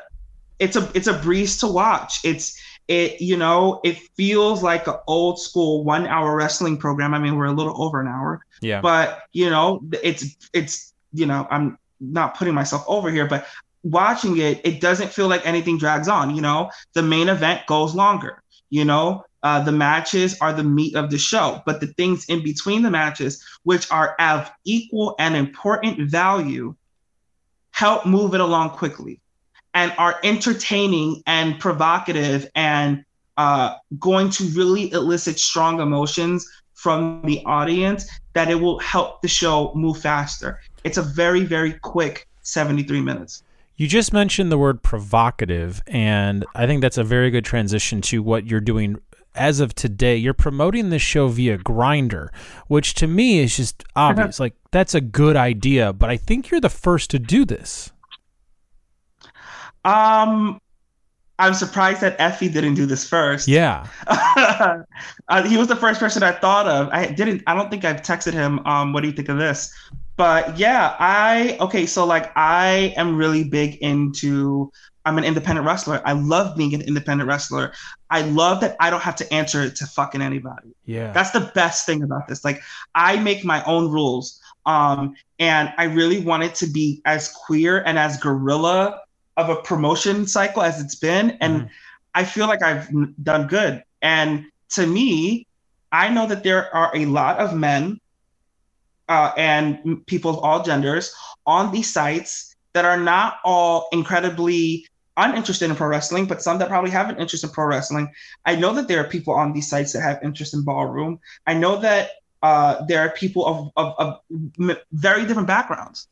it's 0.60 0.76
a 0.76 0.92
it's 0.94 1.08
a 1.08 1.14
breeze 1.14 1.58
to 1.60 1.68
watch. 1.68 2.20
It's 2.26 2.60
it 2.88 3.20
you 3.22 3.36
know 3.38 3.82
it 3.84 3.98
feels 4.16 4.64
like 4.64 4.88
an 4.88 4.96
old 5.08 5.40
school 5.40 5.84
one 5.84 6.08
hour 6.08 6.36
wrestling 6.36 6.78
program. 6.78 7.14
I 7.14 7.20
mean, 7.20 7.36
we're 7.36 7.46
a 7.46 7.52
little 7.52 7.82
over 7.82 8.00
an 8.00 8.08
hour. 8.08 8.46
Yeah. 8.62 8.82
But 8.82 9.24
you 9.34 9.50
know, 9.50 9.82
it's 10.04 10.36
it's 10.54 10.94
you 11.14 11.26
know, 11.26 11.48
I'm 11.50 11.78
not 12.00 12.38
putting 12.38 12.54
myself 12.54 12.84
over 12.88 13.10
here, 13.10 13.28
but 13.28 13.48
watching 13.84 14.38
it, 14.38 14.62
it 14.66 14.82
doesn't 14.82 15.12
feel 15.12 15.28
like 15.28 15.46
anything 15.46 15.78
drags 15.78 16.08
on. 16.08 16.36
You 16.36 16.42
know, 16.42 16.72
the 16.94 17.04
main 17.04 17.30
event 17.30 17.66
goes 17.68 17.96
longer. 17.96 18.42
You 18.70 18.86
know, 18.86 19.24
uh, 19.44 19.64
the 19.64 19.72
matches 19.72 20.38
are 20.42 20.54
the 20.54 20.64
meat 20.64 20.96
of 20.96 21.10
the 21.10 21.18
show, 21.18 21.62
but 21.66 21.80
the 21.80 21.88
things 21.88 22.26
in 22.26 22.44
between 22.44 22.82
the 22.82 22.92
matches, 22.92 23.44
which 23.64 23.90
are 23.92 24.16
of 24.20 24.52
equal 24.66 25.16
and 25.20 25.36
important 25.36 26.10
value, 26.10 26.76
help 27.72 28.06
move 28.06 28.34
it 28.34 28.42
along 28.42 28.72
quickly 28.72 29.22
and 29.78 29.94
are 30.00 30.20
entertaining 30.24 31.22
and 31.28 31.60
provocative 31.60 32.50
and 32.56 33.06
uh, 33.38 33.76
going 34.00 34.28
to 34.32 34.44
really 34.46 34.92
elicit 34.92 35.38
strong 35.38 35.80
emotions 35.80 36.50
from 36.74 37.22
the 37.26 37.44
audience 37.46 38.10
that 38.34 38.50
it 38.50 38.56
will 38.56 38.80
help 38.80 39.22
the 39.22 39.28
show 39.28 39.72
move 39.76 40.00
faster. 40.00 40.60
It's 40.84 40.98
a 40.98 41.04
very, 41.04 41.44
very 41.44 41.74
quick 41.74 42.28
73 42.42 43.02
minutes. 43.02 43.44
You 43.76 43.88
just 43.88 44.12
mentioned 44.12 44.52
the 44.52 44.58
word 44.58 44.82
provocative, 44.82 45.84
and 45.86 46.44
I 46.56 46.66
think 46.66 46.82
that's 46.82 46.98
a 46.98 47.04
very 47.04 47.30
good 47.30 47.46
transition 47.46 48.02
to 48.02 48.24
what 48.24 48.48
you're 48.48 48.60
doing 48.60 48.98
as 49.36 49.60
of 49.60 49.76
today. 49.76 50.18
You're 50.18 50.34
promoting 50.34 50.90
this 50.90 51.04
show 51.04 51.28
via 51.28 51.60
Grindr, 51.60 52.30
which 52.66 52.96
to 52.96 53.06
me 53.06 53.42
is 53.42 53.56
just 53.58 53.84
obvious. 53.96 54.40
like, 54.40 54.56
that's 54.72 54.96
a 54.96 55.02
good 55.02 55.36
idea, 55.36 55.94
but 55.94 56.10
I 56.10 56.18
think 56.18 56.50
you're 56.50 56.60
the 56.60 56.68
first 56.68 57.12
to 57.12 57.20
do 57.20 57.46
this. 57.46 57.92
Um, 59.86 60.60
I'm 61.40 61.54
surprised 61.54 62.02
that 62.02 62.16
Effie 62.20 62.50
didn't 62.50 62.74
do 62.74 62.86
this 62.86 63.08
first. 63.08 63.48
Yeah. 63.48 63.88
uh, 64.08 64.84
he 65.48 65.58
was 65.58 65.68
the 65.68 65.76
first 65.76 66.00
person 66.00 66.24
I 66.24 66.32
thought 66.32 66.68
of. 66.68 66.90
I 66.92 67.08
didn't, 67.08 67.44
I 67.46 67.54
don't 67.54 67.70
think 67.70 67.86
I've 67.86 68.02
texted 68.02 68.34
him, 68.34 68.60
um, 68.66 68.92
what 68.92 69.02
do 69.02 69.08
you 69.08 69.14
think 69.14 69.30
of 69.30 69.38
this? 69.38 69.74
But 70.16 70.58
yeah, 70.58 70.96
I, 70.98 71.58
okay, 71.62 71.86
so 71.86 72.06
like 72.06 72.32
I 72.36 72.94
am 72.98 73.18
really 73.18 73.44
big 73.44 73.76
into, 73.76 74.72
I'm 75.06 75.20
an 75.20 75.24
independent 75.24 75.68
wrestler. 75.68 76.02
I 76.06 76.14
love 76.14 76.58
being 76.58 76.74
an 76.74 76.82
independent 76.82 77.28
wrestler. 77.28 77.72
I 78.10 78.22
love 78.22 78.60
that 78.62 78.76
I 78.80 78.90
don't 78.90 79.04
have 79.04 79.16
to 79.18 79.32
answer 79.32 79.70
to 79.70 79.86
fucking 79.86 80.24
anybody. 80.24 80.76
Yeah. 80.86 81.12
That's 81.12 81.32
the 81.32 81.52
best 81.54 81.86
thing 81.86 82.02
about 82.02 82.28
this. 82.28 82.44
Like 82.44 82.62
I 82.96 83.18
make 83.18 83.46
my 83.46 83.64
own 83.66 83.92
rules. 83.92 84.42
Um, 84.66 85.16
and 85.40 85.72
I 85.78 85.86
really 85.86 86.20
want 86.20 86.44
it 86.44 86.56
to 86.56 86.68
be 86.68 87.02
as 87.06 87.30
queer 87.30 87.84
and 87.84 88.00
as 88.00 88.18
guerrilla 88.18 89.02
of 89.38 89.50
a 89.50 89.56
promotion 89.56 90.28
cycle 90.28 90.62
as 90.62 90.82
it's 90.82 90.96
been 90.96 91.32
and 91.42 91.62
mm. 91.62 91.70
i 92.16 92.24
feel 92.24 92.48
like 92.48 92.62
i've 92.64 92.90
done 93.24 93.48
good 93.48 93.84
and 94.02 94.46
to 94.70 94.86
me 94.86 95.48
i 95.92 96.10
know 96.10 96.28
that 96.28 96.44
there 96.44 96.74
are 96.76 96.92
a 96.96 97.06
lot 97.06 97.38
of 97.40 97.56
men 97.56 98.00
uh, 99.10 99.32
and 99.38 100.06
people 100.06 100.32
of 100.32 100.38
all 100.40 100.64
genders 100.64 101.14
on 101.46 101.72
these 101.72 101.92
sites 101.92 102.56
that 102.74 102.86
are 102.86 103.00
not 103.00 103.40
all 103.44 103.88
incredibly 103.92 104.86
uninterested 105.18 105.70
in 105.70 105.76
pro 105.76 105.88
wrestling, 105.88 106.26
but 106.26 106.42
some 106.42 106.60
that 106.60 106.70
probably 106.70 106.92
have 106.92 107.10
an 107.10 107.18
interest 107.18 107.44
in 107.44 107.50
pro 107.50 107.66
wrestling. 107.66 108.12
I 108.46 108.56
know 108.56 108.74
that 108.74 108.88
there 108.88 109.00
are 109.00 109.10
people 109.10 109.34
on 109.34 109.52
these 109.52 109.70
sites 109.70 109.94
that 109.94 110.02
have 110.02 110.20
interest 110.24 110.54
in 110.54 110.64
ballroom. 110.64 111.20
I 111.48 111.54
know 111.54 111.78
that 111.78 112.12
uh, 112.44 112.86
there 112.86 113.02
are 113.02 113.10
people 113.10 113.46
of, 113.46 113.72
of, 113.76 113.96
of 113.98 114.78
very 114.92 115.26
different 115.26 115.48
backgrounds. 115.48 116.08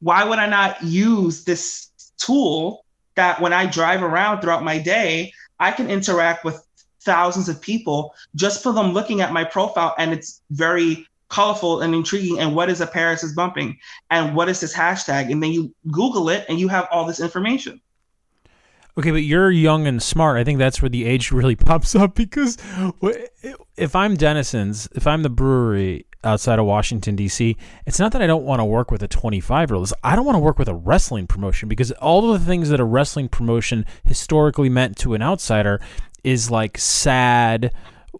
Why 0.00 0.24
would 0.24 0.38
I 0.38 0.48
not 0.48 0.82
use 0.82 1.44
this 1.44 1.90
tool 2.18 2.84
that 3.14 3.40
when 3.40 3.52
I 3.52 3.66
drive 3.66 4.02
around 4.02 4.40
throughout 4.40 4.64
my 4.64 4.78
day, 4.78 5.32
I 5.60 5.70
can 5.70 5.90
interact 5.90 6.44
with 6.44 6.64
thousands 7.00 7.48
of 7.48 7.60
people 7.60 8.14
just 8.34 8.62
for 8.62 8.72
them 8.72 8.92
looking 8.92 9.20
at 9.20 9.32
my 9.32 9.44
profile 9.44 9.94
and 9.98 10.12
it's 10.12 10.40
very 10.50 11.06
colorful 11.28 11.80
and 11.80 11.94
intriguing 11.94 12.38
and 12.38 12.54
what 12.54 12.68
is 12.68 12.80
a 12.80 12.86
paris 12.86 13.24
is 13.24 13.34
bumping 13.34 13.76
and 14.10 14.36
what 14.36 14.48
is 14.48 14.60
this 14.60 14.74
hashtag? 14.74 15.32
And 15.32 15.42
then 15.42 15.50
you 15.50 15.74
google 15.90 16.28
it 16.28 16.44
and 16.48 16.60
you 16.60 16.68
have 16.68 16.86
all 16.90 17.06
this 17.06 17.20
information 17.20 17.80
okay 18.98 19.10
but 19.10 19.22
you're 19.22 19.50
young 19.50 19.86
and 19.86 20.02
smart 20.02 20.36
i 20.36 20.44
think 20.44 20.58
that's 20.58 20.82
where 20.82 20.88
the 20.88 21.04
age 21.04 21.30
really 21.30 21.56
pops 21.68 21.94
up 21.94 22.14
because 22.14 22.56
if 23.76 23.96
i'm 23.96 24.16
Denizens, 24.16 24.88
if 24.94 25.06
i'm 25.06 25.22
the 25.22 25.30
brewery 25.30 26.06
outside 26.24 26.58
of 26.58 26.66
Washington 26.66 27.16
D.C. 27.16 27.56
It's 27.86 27.98
not 27.98 28.12
that 28.12 28.22
I 28.22 28.26
don't 28.26 28.44
want 28.44 28.60
to 28.60 28.64
work 28.64 28.90
with 28.90 29.02
a 29.02 29.08
25 29.08 29.70
year 29.70 29.76
old. 29.76 29.92
I 30.02 30.14
don't 30.14 30.24
want 30.24 30.36
to 30.36 30.40
work 30.40 30.58
with 30.58 30.68
a 30.68 30.74
wrestling 30.74 31.26
promotion 31.26 31.68
because 31.68 31.90
all 31.92 32.32
of 32.32 32.40
the 32.40 32.46
things 32.46 32.68
that 32.68 32.80
a 32.80 32.84
wrestling 32.84 33.28
promotion 33.28 33.84
historically 34.04 34.68
meant 34.68 34.96
to 34.98 35.14
an 35.14 35.22
outsider 35.22 35.80
is 36.24 36.50
like 36.50 36.78
sad 36.78 37.72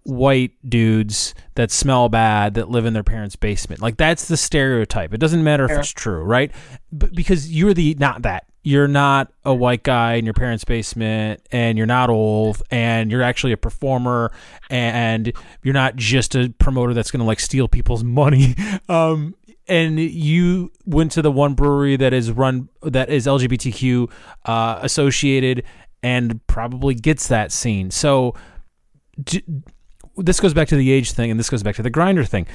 white 0.04 0.52
dudes 0.68 1.34
that 1.54 1.70
smell 1.70 2.08
bad 2.08 2.54
that 2.54 2.68
live 2.68 2.86
in 2.86 2.92
their 2.92 3.04
parents' 3.04 3.36
basement. 3.36 3.80
Like 3.80 3.96
that's 3.96 4.26
the 4.26 4.36
stereotype. 4.36 5.14
It 5.14 5.18
doesn't 5.18 5.44
matter 5.44 5.64
if 5.64 5.70
it's 5.70 5.90
true, 5.90 6.22
right? 6.22 6.50
But 6.90 7.14
because 7.14 7.52
you're 7.52 7.74
the 7.74 7.94
not 7.98 8.22
that 8.22 8.46
you're 8.62 8.88
not 8.88 9.32
a 9.44 9.54
white 9.54 9.82
guy 9.82 10.14
in 10.14 10.24
your 10.24 10.34
parents' 10.34 10.64
basement 10.64 11.40
and 11.50 11.76
you're 11.76 11.86
not 11.86 12.10
old 12.10 12.62
and 12.70 13.10
you're 13.10 13.22
actually 13.22 13.52
a 13.52 13.56
performer 13.56 14.30
and 14.70 15.32
you're 15.62 15.74
not 15.74 15.96
just 15.96 16.36
a 16.36 16.48
promoter 16.58 16.94
that's 16.94 17.10
going 17.10 17.20
to 17.20 17.26
like 17.26 17.40
steal 17.40 17.66
people's 17.66 18.04
money. 18.04 18.54
Um, 18.88 19.34
and 19.68 19.98
you 19.98 20.70
went 20.86 21.12
to 21.12 21.22
the 21.22 21.30
one 21.30 21.54
brewery 21.54 21.96
that 21.96 22.12
is 22.12 22.30
run 22.30 22.68
that 22.82 23.08
is 23.08 23.26
LGBTQ 23.26 24.10
uh, 24.44 24.78
associated 24.82 25.64
and 26.02 26.44
probably 26.46 26.94
gets 26.94 27.28
that 27.28 27.52
scene. 27.52 27.90
So 27.90 28.34
d- 29.22 29.44
this 30.16 30.40
goes 30.40 30.52
back 30.52 30.68
to 30.68 30.76
the 30.76 30.90
age 30.90 31.12
thing 31.12 31.30
and 31.30 31.38
this 31.38 31.48
goes 31.48 31.62
back 31.62 31.76
to 31.76 31.82
the 31.82 31.90
Grindr 31.90 32.26
thing. 32.28 32.46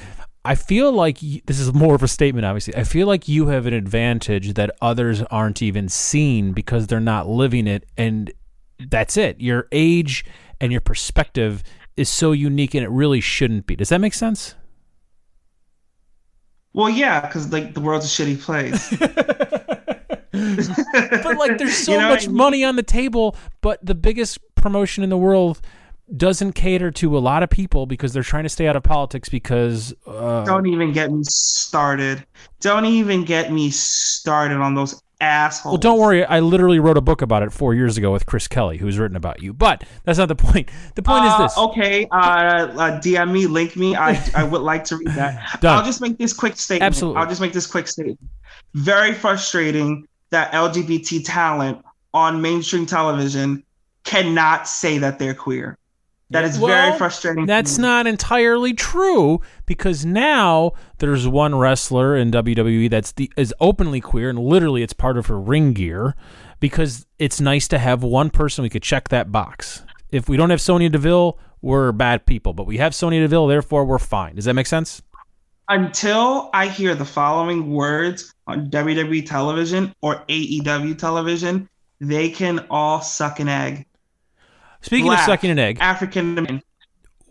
I 0.48 0.56
feel 0.56 0.94
like 0.94 1.20
this 1.20 1.60
is 1.60 1.74
more 1.74 1.94
of 1.94 2.04
a 2.04 2.08
statement, 2.08 2.46
obviously. 2.46 2.74
I 2.74 2.86
feel 2.86 3.06
like 3.06 3.28
you 3.28 3.48
have 3.48 3.66
an 3.66 3.74
advantage 3.74 4.54
that 4.54 4.72
others 4.82 5.22
aren't 5.24 5.62
even 5.62 5.90
seeing 5.90 6.54
because 6.54 6.88
they're 6.88 7.02
not 7.02 7.28
living 7.28 7.68
it. 7.68 7.86
And 7.98 8.32
that's 8.80 9.18
it. 9.18 9.42
Your 9.42 9.68
age 9.74 10.24
and 10.62 10.72
your 10.72 10.80
perspective 10.80 11.64
is 11.98 12.08
so 12.08 12.32
unique 12.32 12.76
and 12.76 12.86
it 12.86 12.90
really 12.90 13.20
shouldn't 13.20 13.68
be. 13.68 13.76
Does 13.76 13.90
that 13.90 14.00
make 14.00 14.14
sense? 14.14 14.56
Well, 16.72 16.90
yeah, 16.90 17.20
because 17.20 17.52
like 17.52 17.74
the 17.74 17.82
world's 17.82 18.06
a 18.06 18.24
shitty 18.24 18.40
place. 18.40 18.90
but 21.24 21.38
like 21.38 21.58
there's 21.58 21.78
so 21.78 21.92
you 21.92 21.98
know 21.98 22.08
much 22.08 22.24
I 22.24 22.28
mean? 22.28 22.38
money 22.38 22.64
on 22.64 22.78
the 22.78 22.84
table, 22.84 23.36
but 23.60 23.86
the 23.86 23.96
biggest 23.96 24.40
promotion 24.56 25.04
in 25.04 25.10
the 25.10 25.18
world 25.18 25.60
doesn't 26.16 26.54
cater 26.54 26.90
to 26.92 27.18
a 27.18 27.20
lot 27.20 27.44
of 27.44 27.50
people 27.50 27.86
because 27.86 28.14
they're 28.14 28.24
trying 28.24 28.44
to 28.44 28.50
stay 28.50 28.68
out 28.68 28.76
of 28.76 28.84
politics 28.84 29.28
because 29.28 29.94
uh, 30.06 30.44
don't 30.46 30.66
even 30.68 30.94
get 30.94 31.12
me 31.12 31.24
started. 31.24 32.26
Don't 32.62 32.86
even 32.86 33.26
get 33.26 33.52
me 33.52 33.70
started 33.70 34.58
on 34.58 34.74
those 34.74 35.02
assholes. 35.20 35.74
Well 35.74 35.80
don't 35.80 36.00
worry. 36.00 36.24
I 36.24 36.40
literally 36.40 36.80
wrote 36.80 36.98
a 36.98 37.02
book 37.02 37.22
about 37.22 37.44
it 37.44 37.52
four 37.52 37.74
years 37.74 37.98
ago 37.98 38.12
with 38.12 38.26
chris 38.26 38.48
kelly 38.48 38.78
who's 38.78 38.98
written 38.98 39.18
about 39.18 39.42
you. 39.42 39.54
But 39.54 39.84
that's 40.06 40.18
not 40.18 40.30
the 40.30 40.36
point. 40.36 40.70
The 40.96 41.04
point 41.04 41.26
uh, 41.26 41.28
is 41.28 41.38
this. 41.40 41.58
okay 41.58 42.08
uh, 42.12 42.16
uh, 42.16 43.02
dm 43.02 43.32
me 43.32 43.48
link 43.48 43.76
me. 43.76 43.96
I 43.96 44.24
i 44.36 44.44
would 44.44 44.62
like 44.62 44.86
to 44.86 44.98
read 44.98 45.10
that. 45.10 45.60
I'll 45.64 45.84
just 45.84 46.02
make 46.02 46.18
this 46.18 46.34
quick 46.34 46.56
statement. 46.56 46.84
Absolutely. 46.84 47.22
I'll 47.22 47.28
just 47.28 47.42
make 47.42 47.54
this 47.54 47.68
quick 47.68 47.88
statement. 47.88 48.20
Very 48.74 49.14
frustrating 49.14 50.08
that 50.30 50.52
lgbt 50.54 51.24
talent 51.26 51.84
on 52.14 52.42
mainstream 52.42 52.86
television 52.86 53.64
cannot 54.04 54.68
say 54.68 54.98
that 55.00 55.20
they're 55.20 55.34
queer 55.34 55.78
that 56.30 56.44
is 56.44 56.60
well, 56.60 56.68
very 56.68 56.98
frustrating. 56.98 57.46
That's 57.46 57.78
not 57.78 58.06
entirely 58.06 58.74
true 58.74 59.40
because 59.66 60.06
now 60.06 60.74
there's 60.98 61.28
one 61.28 61.56
wrestler 61.56 62.18
in 62.18 62.32
WWE 62.32 62.90
that's 62.90 63.14
the 63.14 63.32
is 63.38 63.54
openly 63.60 64.02
queer 64.02 64.30
and 64.30 64.40
literally 64.40 64.84
it's 64.84 64.94
part 64.94 65.18
of 65.18 65.28
her 65.28 65.40
ring 65.40 65.74
gear 65.74 66.16
because 66.60 67.06
it's 67.18 67.40
nice 67.40 67.68
to 67.70 67.78
have 67.78 68.04
one 68.04 68.30
person 68.30 68.64
we 68.64 68.70
could 68.70 68.84
check 68.84 69.10
that 69.10 69.32
box. 69.32 69.84
If 70.10 70.28
we 70.28 70.36
don't 70.38 70.50
have 70.50 70.62
Sonya 70.62 70.90
Deville, 70.90 71.40
we're 71.62 71.92
bad 71.92 72.26
people, 72.26 72.54
but 72.54 72.66
we 72.66 72.78
have 72.78 72.94
Sonya 72.94 73.22
Deville, 73.22 73.48
therefore 73.48 73.86
we're 73.86 73.98
fine. 73.98 74.36
Does 74.36 74.46
that 74.46 74.54
make 74.54 74.68
sense? 74.68 75.02
Until 75.70 76.50
I 76.54 76.68
hear 76.68 76.96
the 76.96 77.06
following 77.06 77.72
words 77.72 78.34
on 78.48 78.70
WWE 78.70 79.26
television 79.26 79.94
or 80.02 80.24
AEW 80.30 80.98
television, 80.98 81.68
they 82.00 82.30
can 82.30 82.66
all 82.70 83.02
suck 83.02 83.40
an 83.40 83.50
egg. 83.50 83.86
Speaking 84.88 85.08
Black, 85.08 85.20
of 85.20 85.26
sucking 85.26 85.52
an 85.52 85.60
egg, 85.60 85.80
African 85.82 86.38
American, 86.38 86.64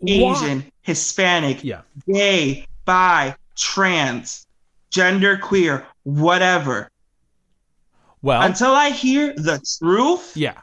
Asian. 0.07 0.71
Hispanic, 0.83 1.63
yeah. 1.63 1.81
gay, 2.07 2.67
bi, 2.85 3.35
trans, 3.55 4.45
gender 4.91 5.39
queer, 5.39 5.87
whatever. 6.03 6.91
Well, 8.21 8.43
until 8.43 8.75
I 8.75 8.91
hear 8.91 9.33
the 9.33 9.59
truth, 9.79 10.37
yeah, 10.37 10.59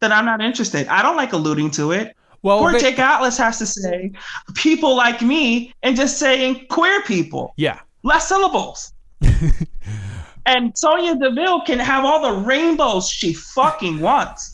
then 0.00 0.10
I'm 0.10 0.24
not 0.24 0.40
interested. 0.40 0.88
I 0.88 1.02
don't 1.02 1.16
like 1.16 1.32
alluding 1.34 1.70
to 1.72 1.92
it. 1.92 2.16
Well, 2.42 2.66
okay- 2.66 2.80
Jake 2.80 2.98
Atlas 2.98 3.38
has 3.38 3.58
to 3.58 3.66
say 3.66 4.10
people 4.54 4.96
like 4.96 5.22
me 5.22 5.72
and 5.84 5.94
just 5.94 6.18
saying 6.18 6.66
queer 6.68 7.00
people. 7.02 7.54
yeah. 7.56 7.78
Less 8.02 8.26
syllables. 8.28 8.92
and 10.46 10.76
Sonya 10.76 11.14
Deville 11.14 11.60
can 11.60 11.78
have 11.78 12.04
all 12.04 12.20
the 12.20 12.40
rainbows 12.42 13.08
she 13.08 13.32
fucking 13.32 14.00
wants. 14.00 14.51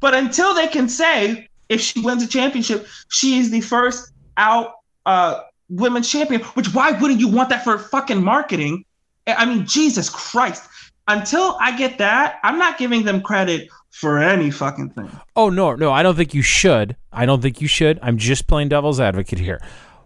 But 0.00 0.14
until 0.14 0.54
they 0.54 0.66
can 0.68 0.88
say 0.88 1.48
if 1.68 1.80
she 1.80 2.00
wins 2.00 2.22
a 2.22 2.28
championship, 2.28 2.86
she 3.08 3.38
is 3.38 3.50
the 3.50 3.60
first 3.60 4.12
out 4.36 4.74
uh 5.06 5.40
women's 5.68 6.10
champion, 6.10 6.40
which 6.54 6.72
why 6.74 6.92
wouldn't 6.92 7.20
you 7.20 7.28
want 7.28 7.48
that 7.50 7.64
for 7.64 7.78
fucking 7.78 8.22
marketing? 8.22 8.84
I 9.26 9.44
mean, 9.44 9.66
Jesus 9.66 10.08
Christ. 10.08 10.62
Until 11.08 11.56
I 11.60 11.76
get 11.76 11.98
that, 11.98 12.38
I'm 12.42 12.58
not 12.58 12.78
giving 12.78 13.04
them 13.04 13.20
credit 13.20 13.68
for 13.90 14.18
any 14.18 14.50
fucking 14.50 14.90
thing. 14.90 15.10
Oh 15.34 15.48
no, 15.48 15.74
no, 15.74 15.92
I 15.92 16.02
don't 16.02 16.16
think 16.16 16.34
you 16.34 16.42
should. 16.42 16.96
I 17.12 17.26
don't 17.26 17.40
think 17.40 17.60
you 17.60 17.68
should. 17.68 17.98
I'm 18.02 18.18
just 18.18 18.46
playing 18.46 18.68
devil's 18.68 19.00
advocate 19.00 19.38
here. 19.38 19.60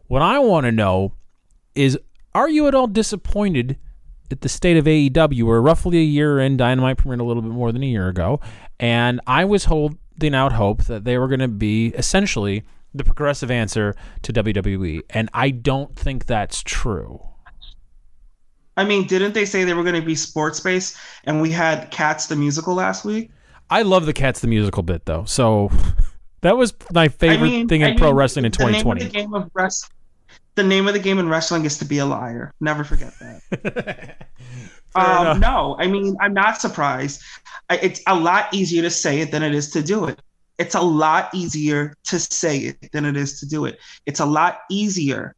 What 0.07 0.23
I 0.23 0.39
want 0.39 0.67
to 0.67 0.73
know 0.73 1.15
is 1.75 1.99
are 2.35 2.49
you 2.49 2.69
at 2.69 2.75
all 2.75 2.87
disappointed 2.87 3.77
at 4.33 4.41
the 4.43 4.49
state 4.49 4.77
of 4.77 4.85
AEW? 4.85 5.43
We're 5.43 5.61
roughly 5.61 5.99
a 5.99 6.03
year 6.03 6.39
in, 6.39 6.57
Dynamite 6.57 6.99
premiered 6.99 7.21
a 7.21 7.25
little 7.25 7.43
bit 7.43 7.53
more 7.53 7.73
than 7.73 7.83
a 7.83 7.87
year 7.87 8.09
ago, 8.09 8.41
and 8.79 9.21
I 9.27 9.45
was 9.45 9.65
holding 9.65 10.35
out 10.35 10.53
hope 10.53 10.85
that 10.85 11.05
they 11.05 11.19
were 11.19 11.29
going 11.29 11.41
to 11.41 11.49
be 11.49 11.89
essentially 11.89 12.65
the 12.95 13.05
progressive 13.05 13.51
answer 13.51 13.95
to 14.23 14.33
WWE, 14.33 15.03
and 15.11 15.29
I 15.33 15.51
don't 15.51 15.95
think 15.95 16.27
that's 16.27 16.63
true. 16.63 17.21
I 18.77 18.85
mean, 18.85 19.07
didn't 19.07 19.35
they 19.35 19.45
say 19.45 19.65
they 19.65 19.75
were 19.75 19.83
going 19.83 20.01
to 20.01 20.07
be 20.07 20.15
sports 20.15 20.61
based 20.61 20.97
and 21.25 21.43
we 21.43 21.51
had 21.51 21.91
Cats 21.91 22.27
the 22.27 22.37
musical 22.37 22.75
last 22.75 23.05
week? 23.05 23.31
I 23.69 23.83
love 23.83 24.07
the 24.07 24.13
Cats 24.13 24.41
the 24.41 24.47
musical 24.47 24.83
bit 24.83 25.05
though, 25.07 25.25
so 25.25 25.71
that 26.41 26.57
was 26.57 26.73
my 26.93 27.09
favorite 27.09 27.47
I 27.47 27.51
mean, 27.51 27.69
thing 27.69 27.83
in 27.83 27.89
I 27.89 27.97
pro 27.97 28.09
mean, 28.09 28.17
wrestling 28.17 28.45
in 28.47 28.53
the 28.53 28.59
name 28.59 28.75
of 28.75 28.83
2020. 28.83 29.05
The 29.05 29.11
game 29.11 29.35
of 29.35 29.51
rest- 29.55 29.91
the 30.55 30.63
name 30.63 30.89
of 30.89 30.95
the 30.95 31.01
game 31.01 31.19
in 31.19 31.29
wrestling 31.29 31.65
is 31.65 31.79
to 31.79 31.85
be 31.85 31.99
a 31.99 32.07
liar. 32.07 32.53
Never 32.61 32.85
forget 32.85 33.13
that. 33.21 34.27
um, 34.95 35.41
no, 35.41 35.77
I 35.79 35.87
mean, 35.87 36.17
I'm 36.21 36.35
not 36.35 36.61
surprised. 36.61 37.23
I, 37.69 37.77
it's 37.77 38.03
a 38.07 38.15
lot 38.15 38.53
easier 38.53 38.83
to 38.83 38.91
say 38.91 39.21
it 39.21 39.31
than 39.31 39.43
it 39.43 39.55
is 39.55 39.71
to 39.71 39.83
do 39.83 40.07
it. 40.07 40.21
It's 40.59 40.75
a 40.75 40.81
lot 40.81 41.31
easier 41.35 41.97
to 42.05 42.19
say 42.19 42.59
it 42.59 42.93
than 42.93 43.05
it 43.05 43.17
is 43.17 43.41
to 43.41 43.47
do 43.47 43.65
it. 43.65 43.79
It's 44.05 44.21
a 44.21 44.27
lot 44.27 44.61
easier 44.71 45.35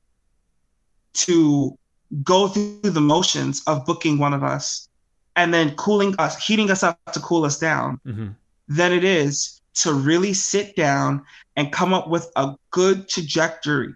to 1.14 1.76
go 2.24 2.48
through 2.48 2.90
the 2.90 3.00
motions 3.00 3.62
of 3.66 3.86
booking 3.86 4.18
one 4.18 4.34
of 4.34 4.42
us 4.42 4.88
and 5.36 5.52
then 5.54 5.74
cooling 5.76 6.14
us, 6.18 6.44
heating 6.44 6.70
us 6.70 6.82
up 6.82 6.98
to 7.12 7.20
cool 7.20 7.44
us 7.44 7.58
down 7.58 8.00
Mhm. 8.06 8.34
than 8.68 8.92
it 8.92 9.04
is 9.04 9.60
to 9.74 9.92
really 9.92 10.34
sit 10.34 10.76
down 10.76 11.22
and 11.56 11.72
come 11.72 11.94
up 11.94 12.08
with 12.08 12.30
a 12.36 12.54
good 12.70 13.08
trajectory 13.08 13.94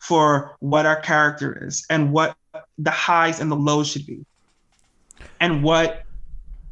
for 0.00 0.56
what 0.60 0.86
our 0.86 1.00
character 1.00 1.66
is 1.66 1.84
and 1.90 2.12
what 2.12 2.36
the 2.78 2.90
highs 2.90 3.40
and 3.40 3.50
the 3.50 3.56
lows 3.56 3.88
should 3.88 4.06
be 4.06 4.24
and 5.40 5.62
what 5.62 6.04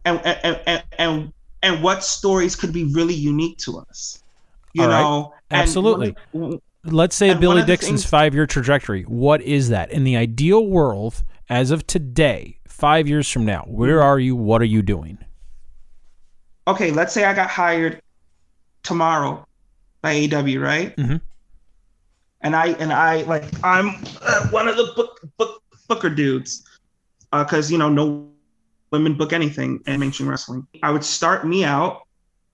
and 0.04 0.20
and 0.24 0.60
and 0.66 0.82
and, 0.98 1.32
and 1.62 1.82
what 1.82 2.04
stories 2.04 2.54
could 2.56 2.72
be 2.72 2.84
really 2.94 3.14
unique 3.14 3.58
to 3.58 3.78
us 3.78 4.22
you 4.74 4.82
All 4.82 4.88
right. 4.88 5.00
know 5.00 5.34
And 5.50 5.62
Absolutely. 5.62 6.16
one- 6.32 6.60
Let's 6.84 7.16
say 7.16 7.30
And 7.30 7.40
Billy 7.40 7.64
Dixon's 7.64 8.02
things- 8.02 8.04
five 8.04 8.32
year 8.32 8.46
trajectory. 8.46 9.02
What 9.02 9.42
is 9.42 9.70
that? 9.70 9.90
In 9.90 10.04
the 10.04 10.16
ideal 10.16 10.64
world, 10.68 11.24
as 11.48 11.72
of 11.72 11.84
today, 11.88 12.60
five 12.68 13.08
years 13.08 13.28
from 13.28 13.44
now, 13.44 13.64
where 13.66 14.00
are 14.00 14.20
you? 14.20 14.36
What 14.36 14.62
are 14.62 14.66
you 14.66 14.82
doing? 14.82 15.18
okay 16.68 16.90
let's 16.90 17.12
say 17.12 17.24
i 17.24 17.32
got 17.32 17.48
hired 17.48 18.00
tomorrow 18.82 19.46
by 20.02 20.14
AEW 20.14 20.60
right 20.60 20.96
Mhm. 20.96 21.20
And 22.46 22.54
i 22.54 22.68
and 22.82 22.92
i 22.92 23.22
like 23.22 23.44
i'm 23.64 23.88
uh, 24.22 24.48
one 24.50 24.68
of 24.68 24.76
the 24.76 24.92
book, 24.96 25.20
book 25.36 25.62
booker 25.88 26.08
dudes 26.08 26.66
because 27.32 27.70
you 27.70 27.78
know 27.78 27.88
no 27.88 28.30
women 28.92 29.14
book 29.14 29.32
anything 29.32 29.80
in 29.86 30.00
mainstream 30.00 30.28
wrestling. 30.28 30.66
I 30.82 30.90
would 30.90 31.04
start 31.04 31.46
me 31.46 31.64
out 31.64 32.02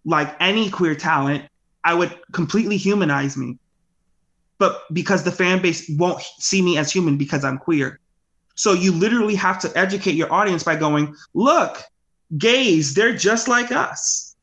like 0.05 0.35
any 0.41 0.71
queer 0.71 0.95
talent. 0.95 1.45
I 1.85 1.95
would 1.95 2.19
completely 2.33 2.77
humanize 2.77 3.37
me. 3.37 3.59
But 4.59 4.83
because 4.93 5.25
the 5.25 5.33
fan 5.33 5.61
base 5.61 5.89
won't 5.99 6.23
see 6.39 6.63
me 6.63 6.79
as 6.79 6.91
human 6.91 7.19
because 7.19 7.45
i'm 7.45 7.59
queer. 7.59 8.01
So 8.55 8.73
you 8.73 8.93
literally 8.93 9.35
have 9.35 9.59
to 9.61 9.79
educate 9.79 10.15
your 10.15 10.33
audience 10.33 10.63
by 10.63 10.77
going 10.77 11.15
look 11.35 11.83
gays, 12.39 12.95
they're 12.95 13.17
just 13.17 13.49
like 13.49 13.73
us. 13.73 14.37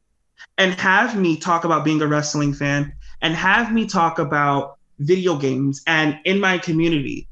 And 0.57 0.73
have 0.73 1.17
me 1.17 1.37
talk 1.37 1.63
about 1.63 1.85
being 1.85 2.01
a 2.01 2.07
wrestling 2.07 2.53
fan 2.53 2.93
and 3.21 3.33
have 3.33 3.73
me 3.73 3.87
talk 3.87 4.19
about 4.19 4.78
video 4.99 5.35
games 5.37 5.81
and 5.87 6.19
in 6.25 6.39
my 6.39 6.57
community 6.57 7.27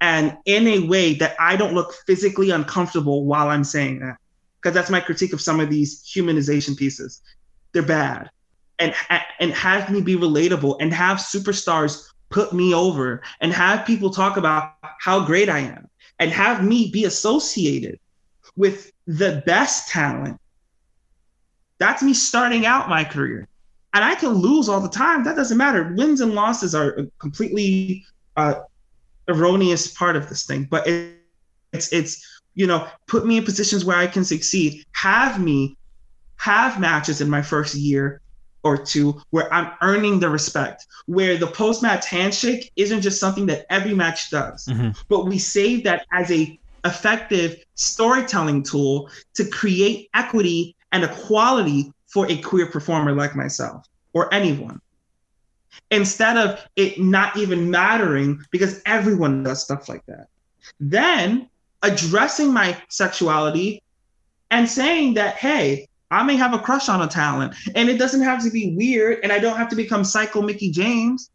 and 0.00 0.36
in 0.46 0.66
a 0.66 0.80
way 0.80 1.14
that 1.14 1.36
I 1.38 1.56
don't 1.56 1.74
look 1.74 1.94
physically 2.06 2.50
uncomfortable 2.50 3.26
while 3.26 3.48
I'm 3.48 3.64
saying 3.64 4.00
that. 4.00 4.16
Because 4.60 4.74
that's 4.74 4.90
my 4.90 5.00
critique 5.00 5.32
of 5.32 5.40
some 5.40 5.60
of 5.60 5.70
these 5.70 6.02
humanization 6.04 6.76
pieces. 6.76 7.22
They're 7.72 7.82
bad. 7.82 8.30
And, 8.78 8.94
and 9.38 9.52
have 9.52 9.90
me 9.90 10.00
be 10.00 10.16
relatable 10.16 10.76
and 10.80 10.92
have 10.92 11.18
superstars 11.18 12.06
put 12.30 12.52
me 12.52 12.74
over 12.74 13.22
and 13.40 13.52
have 13.52 13.86
people 13.86 14.10
talk 14.10 14.36
about 14.36 14.72
how 15.00 15.24
great 15.24 15.48
I 15.48 15.60
am 15.60 15.88
and 16.18 16.30
have 16.30 16.64
me 16.64 16.90
be 16.90 17.04
associated 17.04 17.98
with 18.56 18.92
the 19.06 19.42
best 19.46 19.88
talent. 19.88 20.38
That's 21.78 22.02
me 22.02 22.14
starting 22.14 22.66
out 22.66 22.88
my 22.88 23.04
career. 23.04 23.48
And 23.92 24.04
I 24.04 24.14
can 24.14 24.30
lose 24.30 24.68
all 24.68 24.80
the 24.80 24.88
time. 24.88 25.24
That 25.24 25.36
doesn't 25.36 25.58
matter. 25.58 25.92
Wins 25.96 26.20
and 26.20 26.34
losses 26.34 26.74
are 26.74 26.90
a 26.90 27.06
completely 27.18 28.04
uh, 28.36 28.54
erroneous 29.28 29.88
part 29.88 30.16
of 30.16 30.28
this 30.28 30.46
thing. 30.46 30.68
But 30.70 30.86
it, 30.86 31.16
it's 31.72 31.92
it's 31.92 32.40
you 32.54 32.66
know 32.66 32.86
put 33.06 33.26
me 33.26 33.38
in 33.38 33.44
positions 33.44 33.84
where 33.84 33.96
I 33.96 34.06
can 34.06 34.24
succeed. 34.24 34.84
Have 34.92 35.40
me 35.40 35.76
have 36.36 36.80
matches 36.80 37.20
in 37.20 37.28
my 37.28 37.42
first 37.42 37.74
year 37.74 38.20
or 38.62 38.76
two 38.76 39.20
where 39.30 39.52
I'm 39.52 39.72
earning 39.82 40.20
the 40.20 40.28
respect. 40.28 40.86
Where 41.06 41.36
the 41.36 41.46
post 41.46 41.82
match 41.82 42.06
handshake 42.06 42.70
isn't 42.76 43.00
just 43.00 43.18
something 43.18 43.46
that 43.46 43.66
every 43.70 43.94
match 43.94 44.30
does, 44.30 44.66
Mhm. 44.66 44.96
but 45.08 45.26
we 45.26 45.38
save 45.38 45.84
that 45.84 46.06
as 46.12 46.30
a 46.30 46.58
effective 46.84 47.56
storytelling 47.74 48.62
tool 48.62 49.10
to 49.34 49.44
create 49.44 50.08
equity 50.14 50.76
and 50.92 51.04
equality 51.04 51.92
for 52.12 52.30
a 52.30 52.36
queer 52.38 52.66
performer 52.66 53.12
like 53.12 53.36
myself 53.36 53.86
or 54.12 54.32
anyone. 54.34 54.80
Instead 55.90 56.36
of 56.36 56.66
it 56.76 57.00
not 57.00 57.36
even 57.36 57.70
mattering 57.70 58.42
because 58.50 58.82
everyone 58.86 59.42
does 59.42 59.62
stuff 59.62 59.88
like 59.88 60.04
that. 60.06 60.26
Then 60.78 61.48
addressing 61.82 62.52
my 62.52 62.76
sexuality 62.88 63.82
and 64.50 64.68
saying 64.68 65.14
that, 65.14 65.36
hey, 65.36 65.88
I 66.10 66.24
may 66.24 66.34
have 66.36 66.52
a 66.52 66.58
crush 66.58 66.88
on 66.88 67.02
a 67.02 67.06
talent 67.06 67.54
and 67.74 67.88
it 67.88 67.98
doesn't 67.98 68.22
have 68.22 68.42
to 68.44 68.50
be 68.50 68.74
weird 68.74 69.20
and 69.22 69.32
I 69.32 69.38
don't 69.38 69.56
have 69.56 69.68
to 69.70 69.76
become 69.76 70.02
psycho 70.02 70.42
Mickie 70.42 70.72
James, 70.72 71.30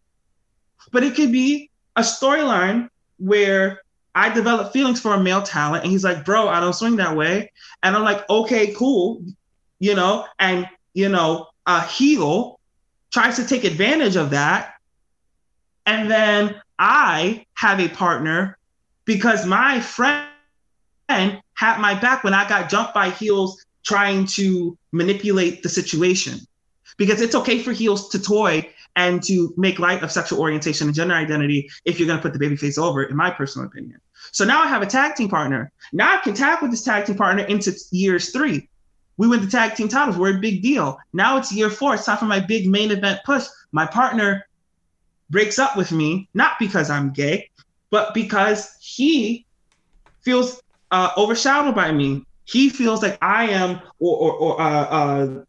but 0.92 1.04
it 1.04 1.16
could 1.16 1.32
be 1.32 1.70
a 1.96 2.02
storyline 2.02 2.90
where 3.18 3.82
I 4.14 4.34
develop 4.34 4.72
feelings 4.72 5.02
for 5.02 5.14
a 5.14 5.22
male 5.22 5.42
talent, 5.42 5.84
and 5.84 5.92
he's 5.92 6.06
like, 6.06 6.24
"Bro, 6.24 6.48
I 6.48 6.62
don't 6.62 6.74
swing 6.74 6.96
that 6.96 7.18
way," 7.18 7.52
and 7.84 7.96
I'm 7.96 8.04
like, 8.04 8.28
"Okay, 8.30 8.74
cool," 8.74 9.22
you 9.80 9.96
know, 9.96 10.26
and 10.40 10.68
you 10.94 11.10
know, 11.10 11.48
a 11.66 11.86
heel 11.86 12.60
tries 13.12 13.36
to 13.38 13.46
take 13.46 13.64
advantage 13.64 14.16
of 14.16 14.30
that, 14.32 14.76
and 15.86 16.10
then 16.10 16.62
I 16.80 17.46
have 17.54 17.80
a 17.80 17.90
partner 17.90 18.58
because 19.06 19.46
my 19.46 19.80
friend 19.80 20.28
had 21.08 21.80
my 21.80 21.94
back 21.94 22.24
when 22.24 22.34
I 22.34 22.48
got 22.50 22.70
jumped 22.70 22.94
by 22.94 23.10
heels 23.12 23.64
trying 23.84 24.26
to 24.26 24.78
manipulate 24.92 25.62
the 25.64 25.70
situation, 25.70 26.40
because 26.98 27.22
it's 27.22 27.36
okay 27.36 27.60
for 27.62 27.72
heels 27.72 28.10
to 28.10 28.20
toy 28.22 28.68
and 28.96 29.22
to 29.24 29.54
make 29.58 29.78
light 29.78 30.02
of 30.02 30.12
sexual 30.12 30.40
orientation 30.40 30.88
and 30.88 30.96
gender 30.96 31.14
identity 31.14 31.70
if 31.84 32.00
you're 32.00 32.08
going 32.08 32.18
to 32.18 32.24
put 32.24 32.34
the 32.34 32.40
babyface 32.40 32.82
over, 32.82 33.04
in 33.04 33.16
my 33.16 33.30
personal 33.30 33.68
opinion. 33.68 34.00
So 34.32 34.46
now 34.46 34.64
I 34.64 34.68
have 34.68 34.82
a 34.82 34.88
tag 34.88 35.16
team 35.16 35.30
partner. 35.30 35.72
Now 35.94 36.14
I 36.14 36.18
can 36.18 36.34
tag 36.34 36.62
with 36.62 36.72
this 36.72 36.84
tag 36.84 37.06
team 37.06 37.16
partner 37.16 37.44
into 37.44 37.74
years 37.92 38.32
three. 38.32 38.68
We 39.18 39.28
win 39.28 39.42
the 39.42 39.48
tag 39.48 39.76
team 39.76 39.88
titles. 39.88 40.18
We're 40.18 40.38
a 40.38 40.40
big 40.40 40.62
deal. 40.62 40.98
Now 41.14 41.38
it's 41.38 41.52
year 41.52 41.70
four. 41.70 41.96
It's 41.96 42.06
time 42.06 42.18
for 42.18 42.26
my 42.26 42.40
big 42.40 42.68
main 42.70 42.92
event 42.92 43.22
push. 43.26 43.46
My 43.72 43.86
partner 43.86 44.48
breaks 45.30 45.58
up 45.60 45.78
with 45.78 45.92
me, 45.92 46.30
not 46.34 46.54
because 46.60 46.90
I'm 46.90 47.12
gay, 47.14 47.50
but 47.90 48.14
because 48.14 48.76
he 48.80 49.46
feels 50.22 50.62
uh, 50.92 51.12
overshadowed 51.18 51.76
by 51.76 51.92
me. 51.92 52.26
He 52.46 52.70
feels 52.70 53.02
like 53.02 53.18
I 53.22 53.46
am 53.46 53.82
or, 54.00 54.18
or, 54.18 54.34
or 54.34 54.62
uh, 54.62 54.86
uh, 54.86 55.44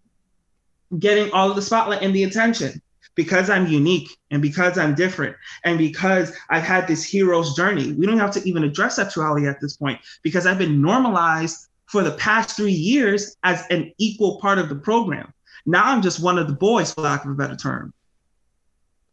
getting 0.98 1.30
all 1.32 1.50
of 1.50 1.56
the 1.56 1.62
spotlight 1.62 2.02
and 2.02 2.14
the 2.14 2.24
attention 2.24 2.80
because 3.16 3.50
I'm 3.50 3.66
unique 3.66 4.16
and 4.30 4.40
because 4.40 4.78
I'm 4.78 4.94
different 4.94 5.36
and 5.64 5.78
because 5.78 6.32
I've 6.48 6.62
had 6.62 6.86
this 6.86 7.02
hero's 7.02 7.56
journey. 7.56 7.92
We 7.92 8.06
don't 8.06 8.18
have 8.18 8.30
to 8.32 8.48
even 8.48 8.62
address 8.62 8.96
sexuality 8.96 9.46
at 9.46 9.60
this 9.60 9.76
point 9.76 10.00
because 10.22 10.46
I've 10.46 10.58
been 10.58 10.80
normalized 10.80 11.68
for 11.86 12.02
the 12.02 12.12
past 12.12 12.56
three 12.56 12.72
years 12.72 13.36
as 13.42 13.64
an 13.70 13.92
equal 13.98 14.40
part 14.40 14.58
of 14.58 14.68
the 14.68 14.74
program. 14.76 15.32
Now 15.64 15.84
I'm 15.84 16.02
just 16.02 16.20
one 16.20 16.38
of 16.38 16.46
the 16.46 16.54
boys, 16.54 16.92
for 16.94 17.00
lack 17.02 17.24
of 17.24 17.30
a 17.30 17.34
better 17.34 17.56
term. 17.56 17.92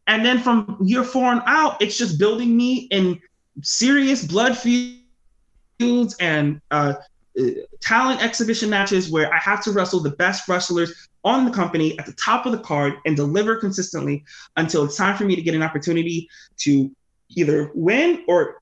And 0.08 0.26
then 0.26 0.40
from 0.40 0.78
year 0.82 1.04
four 1.04 1.26
on 1.26 1.42
out, 1.46 1.82
it's 1.82 1.98
just 1.98 2.20
building 2.20 2.56
me 2.56 2.88
in 2.92 3.20
serious 3.62 4.26
blood 4.26 4.58
feuds 4.58 6.16
and 6.20 6.62
uh, 6.72 6.96
talent 7.82 8.22
exhibition 8.22 8.70
matches 8.70 9.10
where 9.10 9.34
I 9.34 9.38
have 9.38 9.64
to 9.64 9.72
wrestle 9.72 10.02
the 10.02 10.12
best 10.12 10.48
wrestlers 10.48 11.10
on 11.24 11.46
the 11.46 11.52
company 11.52 11.98
at 12.00 12.06
the 12.06 12.14
top 12.14 12.46
of 12.46 12.52
the 12.52 12.58
card 12.60 12.96
and 13.06 13.16
deliver 13.16 13.56
consistently 13.56 14.24
until 14.58 14.84
it's 14.84 14.98
time 14.98 15.18
for 15.18 15.24
me 15.24 15.36
to 15.36 15.42
get 15.42 15.56
an 15.56 15.64
opportunity 15.64 16.30
to 16.58 16.94
either 17.30 17.72
win 17.74 18.24
or 18.28 18.62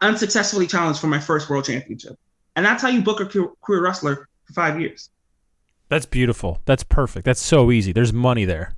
unsuccessfully 0.00 0.66
challenge 0.66 0.98
for 0.98 1.08
my 1.08 1.18
first 1.18 1.50
world 1.50 1.64
championship. 1.64 2.16
And 2.56 2.64
that's 2.64 2.82
how 2.82 2.88
you 2.88 3.02
book 3.02 3.20
a 3.20 3.26
queer 3.60 3.82
wrestler 3.82 4.28
for 4.44 4.52
five 4.52 4.80
years. 4.80 5.10
That's 5.88 6.06
beautiful. 6.06 6.60
That's 6.64 6.84
perfect. 6.84 7.24
That's 7.24 7.40
so 7.40 7.70
easy. 7.70 7.92
There's 7.92 8.12
money 8.12 8.44
there. 8.44 8.74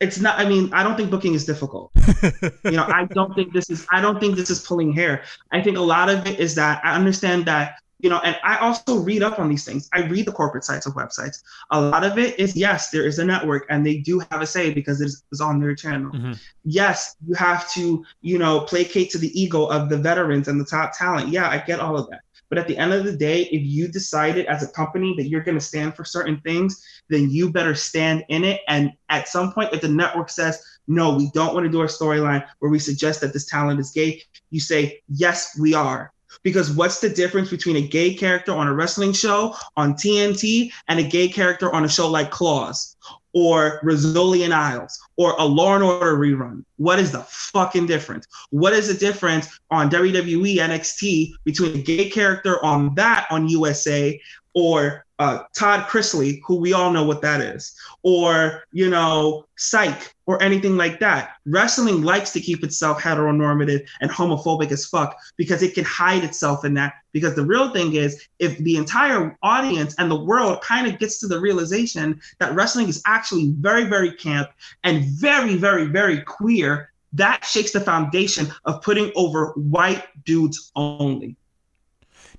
It's 0.00 0.20
not. 0.20 0.38
I 0.38 0.46
mean, 0.46 0.72
I 0.74 0.82
don't 0.82 0.96
think 0.96 1.10
booking 1.10 1.34
is 1.34 1.46
difficult. 1.46 1.90
you 2.64 2.72
know, 2.72 2.84
I 2.84 3.06
don't 3.10 3.34
think 3.34 3.52
this 3.54 3.70
is. 3.70 3.86
I 3.90 4.00
don't 4.00 4.20
think 4.20 4.36
this 4.36 4.50
is 4.50 4.60
pulling 4.60 4.92
hair. 4.92 5.22
I 5.52 5.62
think 5.62 5.78
a 5.78 5.82
lot 5.82 6.10
of 6.10 6.26
it 6.26 6.38
is 6.38 6.54
that 6.56 6.84
I 6.84 6.94
understand 6.94 7.46
that 7.46 7.76
you 7.98 8.10
know, 8.10 8.20
and 8.22 8.36
I 8.44 8.58
also 8.58 8.98
read 8.98 9.22
up 9.22 9.38
on 9.38 9.48
these 9.48 9.64
things. 9.64 9.88
I 9.92 10.06
read 10.06 10.26
the 10.26 10.32
corporate 10.32 10.64
sites 10.64 10.86
of 10.86 10.94
websites. 10.94 11.42
A 11.70 11.80
lot 11.80 12.04
of 12.04 12.18
it 12.18 12.38
is 12.38 12.54
yes, 12.54 12.90
there 12.90 13.06
is 13.06 13.18
a 13.18 13.24
network 13.24 13.66
and 13.70 13.86
they 13.86 13.98
do 13.98 14.20
have 14.30 14.42
a 14.42 14.46
say 14.46 14.72
because 14.72 15.00
it's, 15.00 15.24
it's 15.32 15.40
on 15.40 15.60
their 15.60 15.74
channel. 15.74 16.12
Mm-hmm. 16.12 16.32
Yes, 16.64 17.16
you 17.26 17.34
have 17.34 17.70
to, 17.72 18.04
you 18.20 18.38
know, 18.38 18.60
placate 18.60 19.10
to 19.10 19.18
the 19.18 19.40
ego 19.40 19.64
of 19.66 19.88
the 19.88 19.96
veterans 19.96 20.48
and 20.48 20.60
the 20.60 20.64
top 20.64 20.92
talent. 20.96 21.28
Yeah, 21.28 21.48
I 21.48 21.58
get 21.58 21.80
all 21.80 21.96
of 21.96 22.10
that. 22.10 22.20
But 22.48 22.58
at 22.58 22.68
the 22.68 22.76
end 22.76 22.92
of 22.92 23.04
the 23.04 23.16
day, 23.16 23.42
if 23.42 23.62
you 23.62 23.88
decided 23.88 24.46
as 24.46 24.62
a 24.62 24.68
company 24.68 25.14
that 25.16 25.28
you're 25.28 25.42
going 25.42 25.58
to 25.58 25.64
stand 25.64 25.94
for 25.94 26.04
certain 26.04 26.40
things, 26.40 26.84
then 27.08 27.30
you 27.30 27.50
better 27.50 27.74
stand 27.74 28.24
in 28.28 28.44
it. 28.44 28.60
And 28.68 28.92
at 29.08 29.28
some 29.28 29.52
point, 29.52 29.72
if 29.72 29.80
the 29.80 29.88
network 29.88 30.30
says, 30.30 30.62
no, 30.88 31.16
we 31.16 31.30
don't 31.34 31.54
want 31.54 31.64
to 31.64 31.70
do 31.70 31.82
a 31.82 31.86
storyline 31.86 32.46
where 32.60 32.70
we 32.70 32.78
suggest 32.78 33.20
that 33.20 33.32
this 33.32 33.46
talent 33.46 33.80
is 33.80 33.90
gay, 33.90 34.22
you 34.50 34.60
say, 34.60 35.00
yes, 35.08 35.58
we 35.60 35.74
are. 35.74 36.12
Because 36.42 36.70
what's 36.70 37.00
the 37.00 37.08
difference 37.08 37.50
between 37.50 37.76
a 37.76 37.88
gay 37.88 38.14
character 38.14 38.52
on 38.52 38.68
a 38.68 38.74
wrestling 38.74 39.12
show 39.12 39.56
on 39.76 39.94
TNT 39.94 40.70
and 40.88 41.00
a 41.00 41.02
gay 41.02 41.28
character 41.28 41.72
on 41.72 41.84
a 41.84 41.88
show 41.88 42.08
like 42.08 42.30
Claws 42.30 42.96
or 43.36 43.80
Rizzoli 43.84 44.44
and 44.44 44.54
Isles 44.54 44.98
or 45.18 45.34
a 45.38 45.44
Law 45.44 45.74
and 45.74 45.84
Order 45.84 46.16
rerun? 46.16 46.64
What 46.78 46.98
is 46.98 47.12
the 47.12 47.20
fucking 47.28 47.84
difference? 47.84 48.26
What 48.48 48.72
is 48.72 48.88
the 48.88 48.94
difference 48.94 49.60
on 49.70 49.90
WWE 49.90 50.56
NXT 50.56 51.34
between 51.44 51.76
a 51.76 51.82
gay 51.82 52.08
character 52.08 52.64
on 52.64 52.94
that 52.94 53.26
on 53.30 53.46
USA 53.48 54.18
or 54.54 55.04
uh, 55.18 55.44
Todd 55.54 55.88
Chrisley, 55.88 56.40
who 56.46 56.56
we 56.56 56.72
all 56.72 56.92
know 56.92 57.04
what 57.04 57.22
that 57.22 57.40
is, 57.40 57.74
or 58.02 58.64
you 58.72 58.90
know, 58.90 59.46
Psych, 59.56 60.14
or 60.26 60.42
anything 60.42 60.76
like 60.76 61.00
that. 61.00 61.36
Wrestling 61.46 62.02
likes 62.02 62.32
to 62.32 62.40
keep 62.40 62.62
itself 62.62 63.00
heteronormative 63.00 63.86
and 64.00 64.10
homophobic 64.10 64.70
as 64.72 64.86
fuck 64.86 65.16
because 65.36 65.62
it 65.62 65.74
can 65.74 65.84
hide 65.84 66.24
itself 66.24 66.64
in 66.64 66.74
that. 66.74 66.94
Because 67.12 67.34
the 67.34 67.46
real 67.46 67.72
thing 67.72 67.94
is, 67.94 68.28
if 68.38 68.58
the 68.58 68.76
entire 68.76 69.38
audience 69.42 69.94
and 69.98 70.10
the 70.10 70.22
world 70.22 70.60
kind 70.60 70.86
of 70.86 70.98
gets 70.98 71.18
to 71.20 71.28
the 71.28 71.40
realization 71.40 72.20
that 72.38 72.54
wrestling 72.54 72.88
is 72.88 73.02
actually 73.06 73.52
very, 73.58 73.84
very 73.84 74.12
camp 74.12 74.50
and 74.84 75.04
very, 75.04 75.56
very, 75.56 75.86
very 75.86 76.20
queer, 76.20 76.90
that 77.14 77.44
shakes 77.44 77.72
the 77.72 77.80
foundation 77.80 78.48
of 78.66 78.82
putting 78.82 79.10
over 79.14 79.52
white 79.52 80.04
dudes 80.24 80.70
only. 80.76 81.36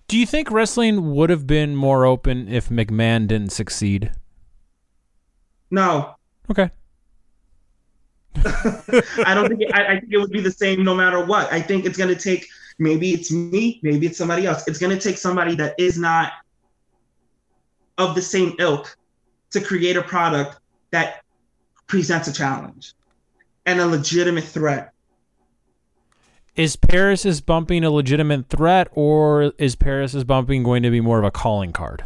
Do 0.07 0.17
you 0.17 0.25
think 0.25 0.49
wrestling 0.49 1.13
would 1.13 1.29
have 1.29 1.45
been 1.45 1.75
more 1.75 2.05
open 2.05 2.47
if 2.47 2.69
McMahon 2.69 3.27
didn't 3.27 3.51
succeed? 3.51 4.11
No. 5.69 6.15
Okay. 6.49 6.71
I 8.45 9.33
don't 9.33 9.49
think 9.49 9.61
it, 9.61 9.73
I, 9.73 9.95
I, 9.95 9.99
think 9.99 10.13
it 10.13 10.17
would 10.17 10.31
be 10.31 10.39
the 10.39 10.51
same 10.51 10.83
no 10.83 10.95
matter 10.95 11.25
what. 11.25 11.51
I 11.51 11.59
think 11.59 11.85
it's 11.85 11.97
going 11.97 12.13
to 12.13 12.21
take 12.21 12.47
maybe 12.79 13.11
it's 13.11 13.31
me, 13.31 13.79
maybe 13.83 14.05
it's 14.05 14.17
somebody 14.17 14.45
else. 14.45 14.65
It's 14.67 14.79
going 14.79 14.97
to 14.97 15.01
take 15.01 15.17
somebody 15.17 15.55
that 15.55 15.75
is 15.77 15.97
not 15.97 16.31
of 17.97 18.15
the 18.15 18.21
same 18.21 18.53
ilk 18.59 18.95
to 19.51 19.59
create 19.59 19.97
a 19.97 20.03
product 20.03 20.59
that 20.91 21.23
presents 21.87 22.27
a 22.27 22.33
challenge 22.33 22.93
and 23.65 23.79
a 23.79 23.85
legitimate 23.85 24.43
threat 24.43 24.93
is 26.57 26.75
Paris 26.75 27.23
is 27.23 27.39
bumping 27.39 27.83
a 27.83 27.91
legitimate 27.91 28.49
threat, 28.49 28.87
or 28.91 29.53
is 29.59 29.75
Paris 29.75 30.15
is 30.15 30.23
bumping 30.23 30.63
going 30.63 30.81
to 30.83 30.89
be 30.89 30.99
more 30.99 31.19
of 31.19 31.23
a 31.23 31.31
calling 31.31 31.71
card? 31.71 32.03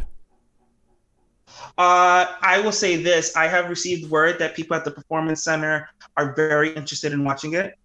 Uh, 1.78 2.26
I 2.42 2.60
will 2.62 2.72
say 2.72 2.96
this: 2.96 3.34
I 3.34 3.48
have 3.48 3.70
received 3.70 4.10
word 4.10 4.38
that 4.38 4.54
people 4.54 4.76
at 4.76 4.84
the 4.84 4.90
Performance 4.90 5.42
Center 5.42 5.88
are 6.18 6.34
very 6.34 6.74
interested 6.74 7.12
in 7.12 7.24
watching 7.24 7.54
it. 7.54 7.78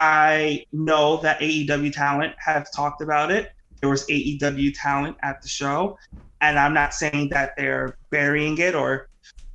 I 0.00 0.64
know 0.72 1.18
that 1.18 1.38
AEW 1.40 1.92
talent 1.92 2.34
have 2.38 2.72
talked 2.74 3.02
about 3.02 3.30
it. 3.30 3.52
There 3.80 3.90
was 3.90 4.06
AEW 4.06 4.72
talent 4.80 5.16
at 5.22 5.42
the 5.42 5.48
show, 5.48 5.98
and 6.40 6.58
I'm 6.58 6.72
not 6.72 6.94
saying 6.94 7.28
that 7.30 7.54
they're 7.56 7.98
burying 8.10 8.56
it 8.58 8.74
or 8.74 9.08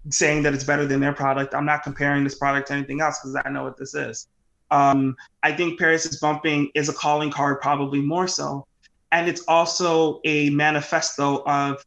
saying 0.10 0.44
that 0.44 0.54
it's 0.54 0.66
better 0.66 0.86
than 0.86 1.00
their 1.00 1.14
product. 1.14 1.56
I'm 1.56 1.66
not 1.66 1.82
comparing 1.82 2.24
this 2.24 2.36
product 2.36 2.68
to 2.68 2.74
anything 2.74 3.02
else 3.02 3.20
because 3.20 3.42
I 3.44 3.50
know 3.50 3.64
what 3.64 3.78
this 3.78 3.96
is. 3.96 4.28
Um, 4.74 5.16
I 5.44 5.52
think 5.52 5.78
Paris 5.78 6.08
is 6.08 6.20
bumping 6.20 6.72
is 6.74 6.90
a 6.90 6.94
calling 6.94 7.30
card, 7.30 7.62
probably 7.62 8.02
more 8.02 8.28
so. 8.28 8.66
And 9.12 9.30
it's 9.30 9.44
also 9.48 10.20
a 10.26 10.50
manifesto 10.50 11.44
of, 11.46 11.86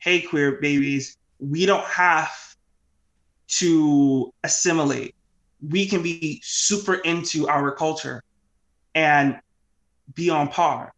hey, 0.00 0.20
queer 0.20 0.60
babies, 0.60 1.16
we 1.40 1.64
don't 1.64 1.86
have 1.86 2.30
to 3.48 4.34
assimilate. 4.44 5.14
We 5.66 5.86
can 5.86 6.02
be 6.02 6.42
super 6.44 6.96
into 6.96 7.48
our 7.48 7.72
culture 7.72 8.22
and 8.94 9.40
be 10.14 10.28
on 10.28 10.48
par. 10.48 10.92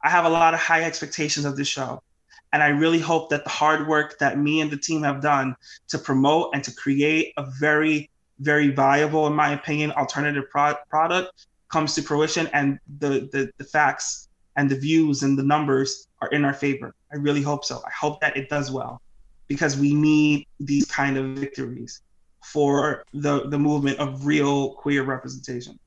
I 0.00 0.10
have 0.10 0.26
a 0.26 0.28
lot 0.28 0.54
of 0.54 0.60
high 0.60 0.84
expectations 0.84 1.44
of 1.44 1.56
this 1.56 1.66
show. 1.66 2.04
And 2.52 2.62
I 2.62 2.68
really 2.68 3.00
hope 3.00 3.30
that 3.30 3.42
the 3.42 3.50
hard 3.50 3.88
work 3.88 4.16
that 4.20 4.38
me 4.38 4.60
and 4.60 4.70
the 4.70 4.76
team 4.76 5.02
have 5.02 5.20
done 5.20 5.56
to 5.88 5.98
promote 5.98 6.54
and 6.54 6.62
to 6.62 6.72
create 6.72 7.32
a 7.36 7.44
very 7.58 8.10
very 8.40 8.70
viable, 8.70 9.26
in 9.26 9.34
my 9.34 9.52
opinion, 9.52 9.92
alternative 9.92 10.44
pro- 10.50 10.74
product 10.88 11.46
comes 11.70 11.94
to 11.94 12.02
fruition 12.02 12.48
and 12.52 12.78
the, 12.98 13.28
the, 13.32 13.50
the 13.58 13.64
facts 13.64 14.28
and 14.56 14.70
the 14.70 14.78
views 14.78 15.22
and 15.22 15.38
the 15.38 15.42
numbers 15.42 16.08
are 16.20 16.28
in 16.28 16.44
our 16.44 16.54
favor. 16.54 16.94
I 17.12 17.16
really 17.16 17.42
hope 17.42 17.64
so. 17.64 17.82
I 17.84 17.90
hope 17.90 18.20
that 18.20 18.36
it 18.36 18.48
does 18.48 18.70
well 18.70 19.00
because 19.48 19.76
we 19.76 19.94
need 19.94 20.46
these 20.60 20.86
kind 20.86 21.16
of 21.16 21.36
victories 21.38 22.00
for 22.44 23.04
the, 23.12 23.48
the 23.48 23.58
movement 23.58 23.98
of 23.98 24.26
real 24.26 24.74
queer 24.74 25.02
representation. 25.02 25.78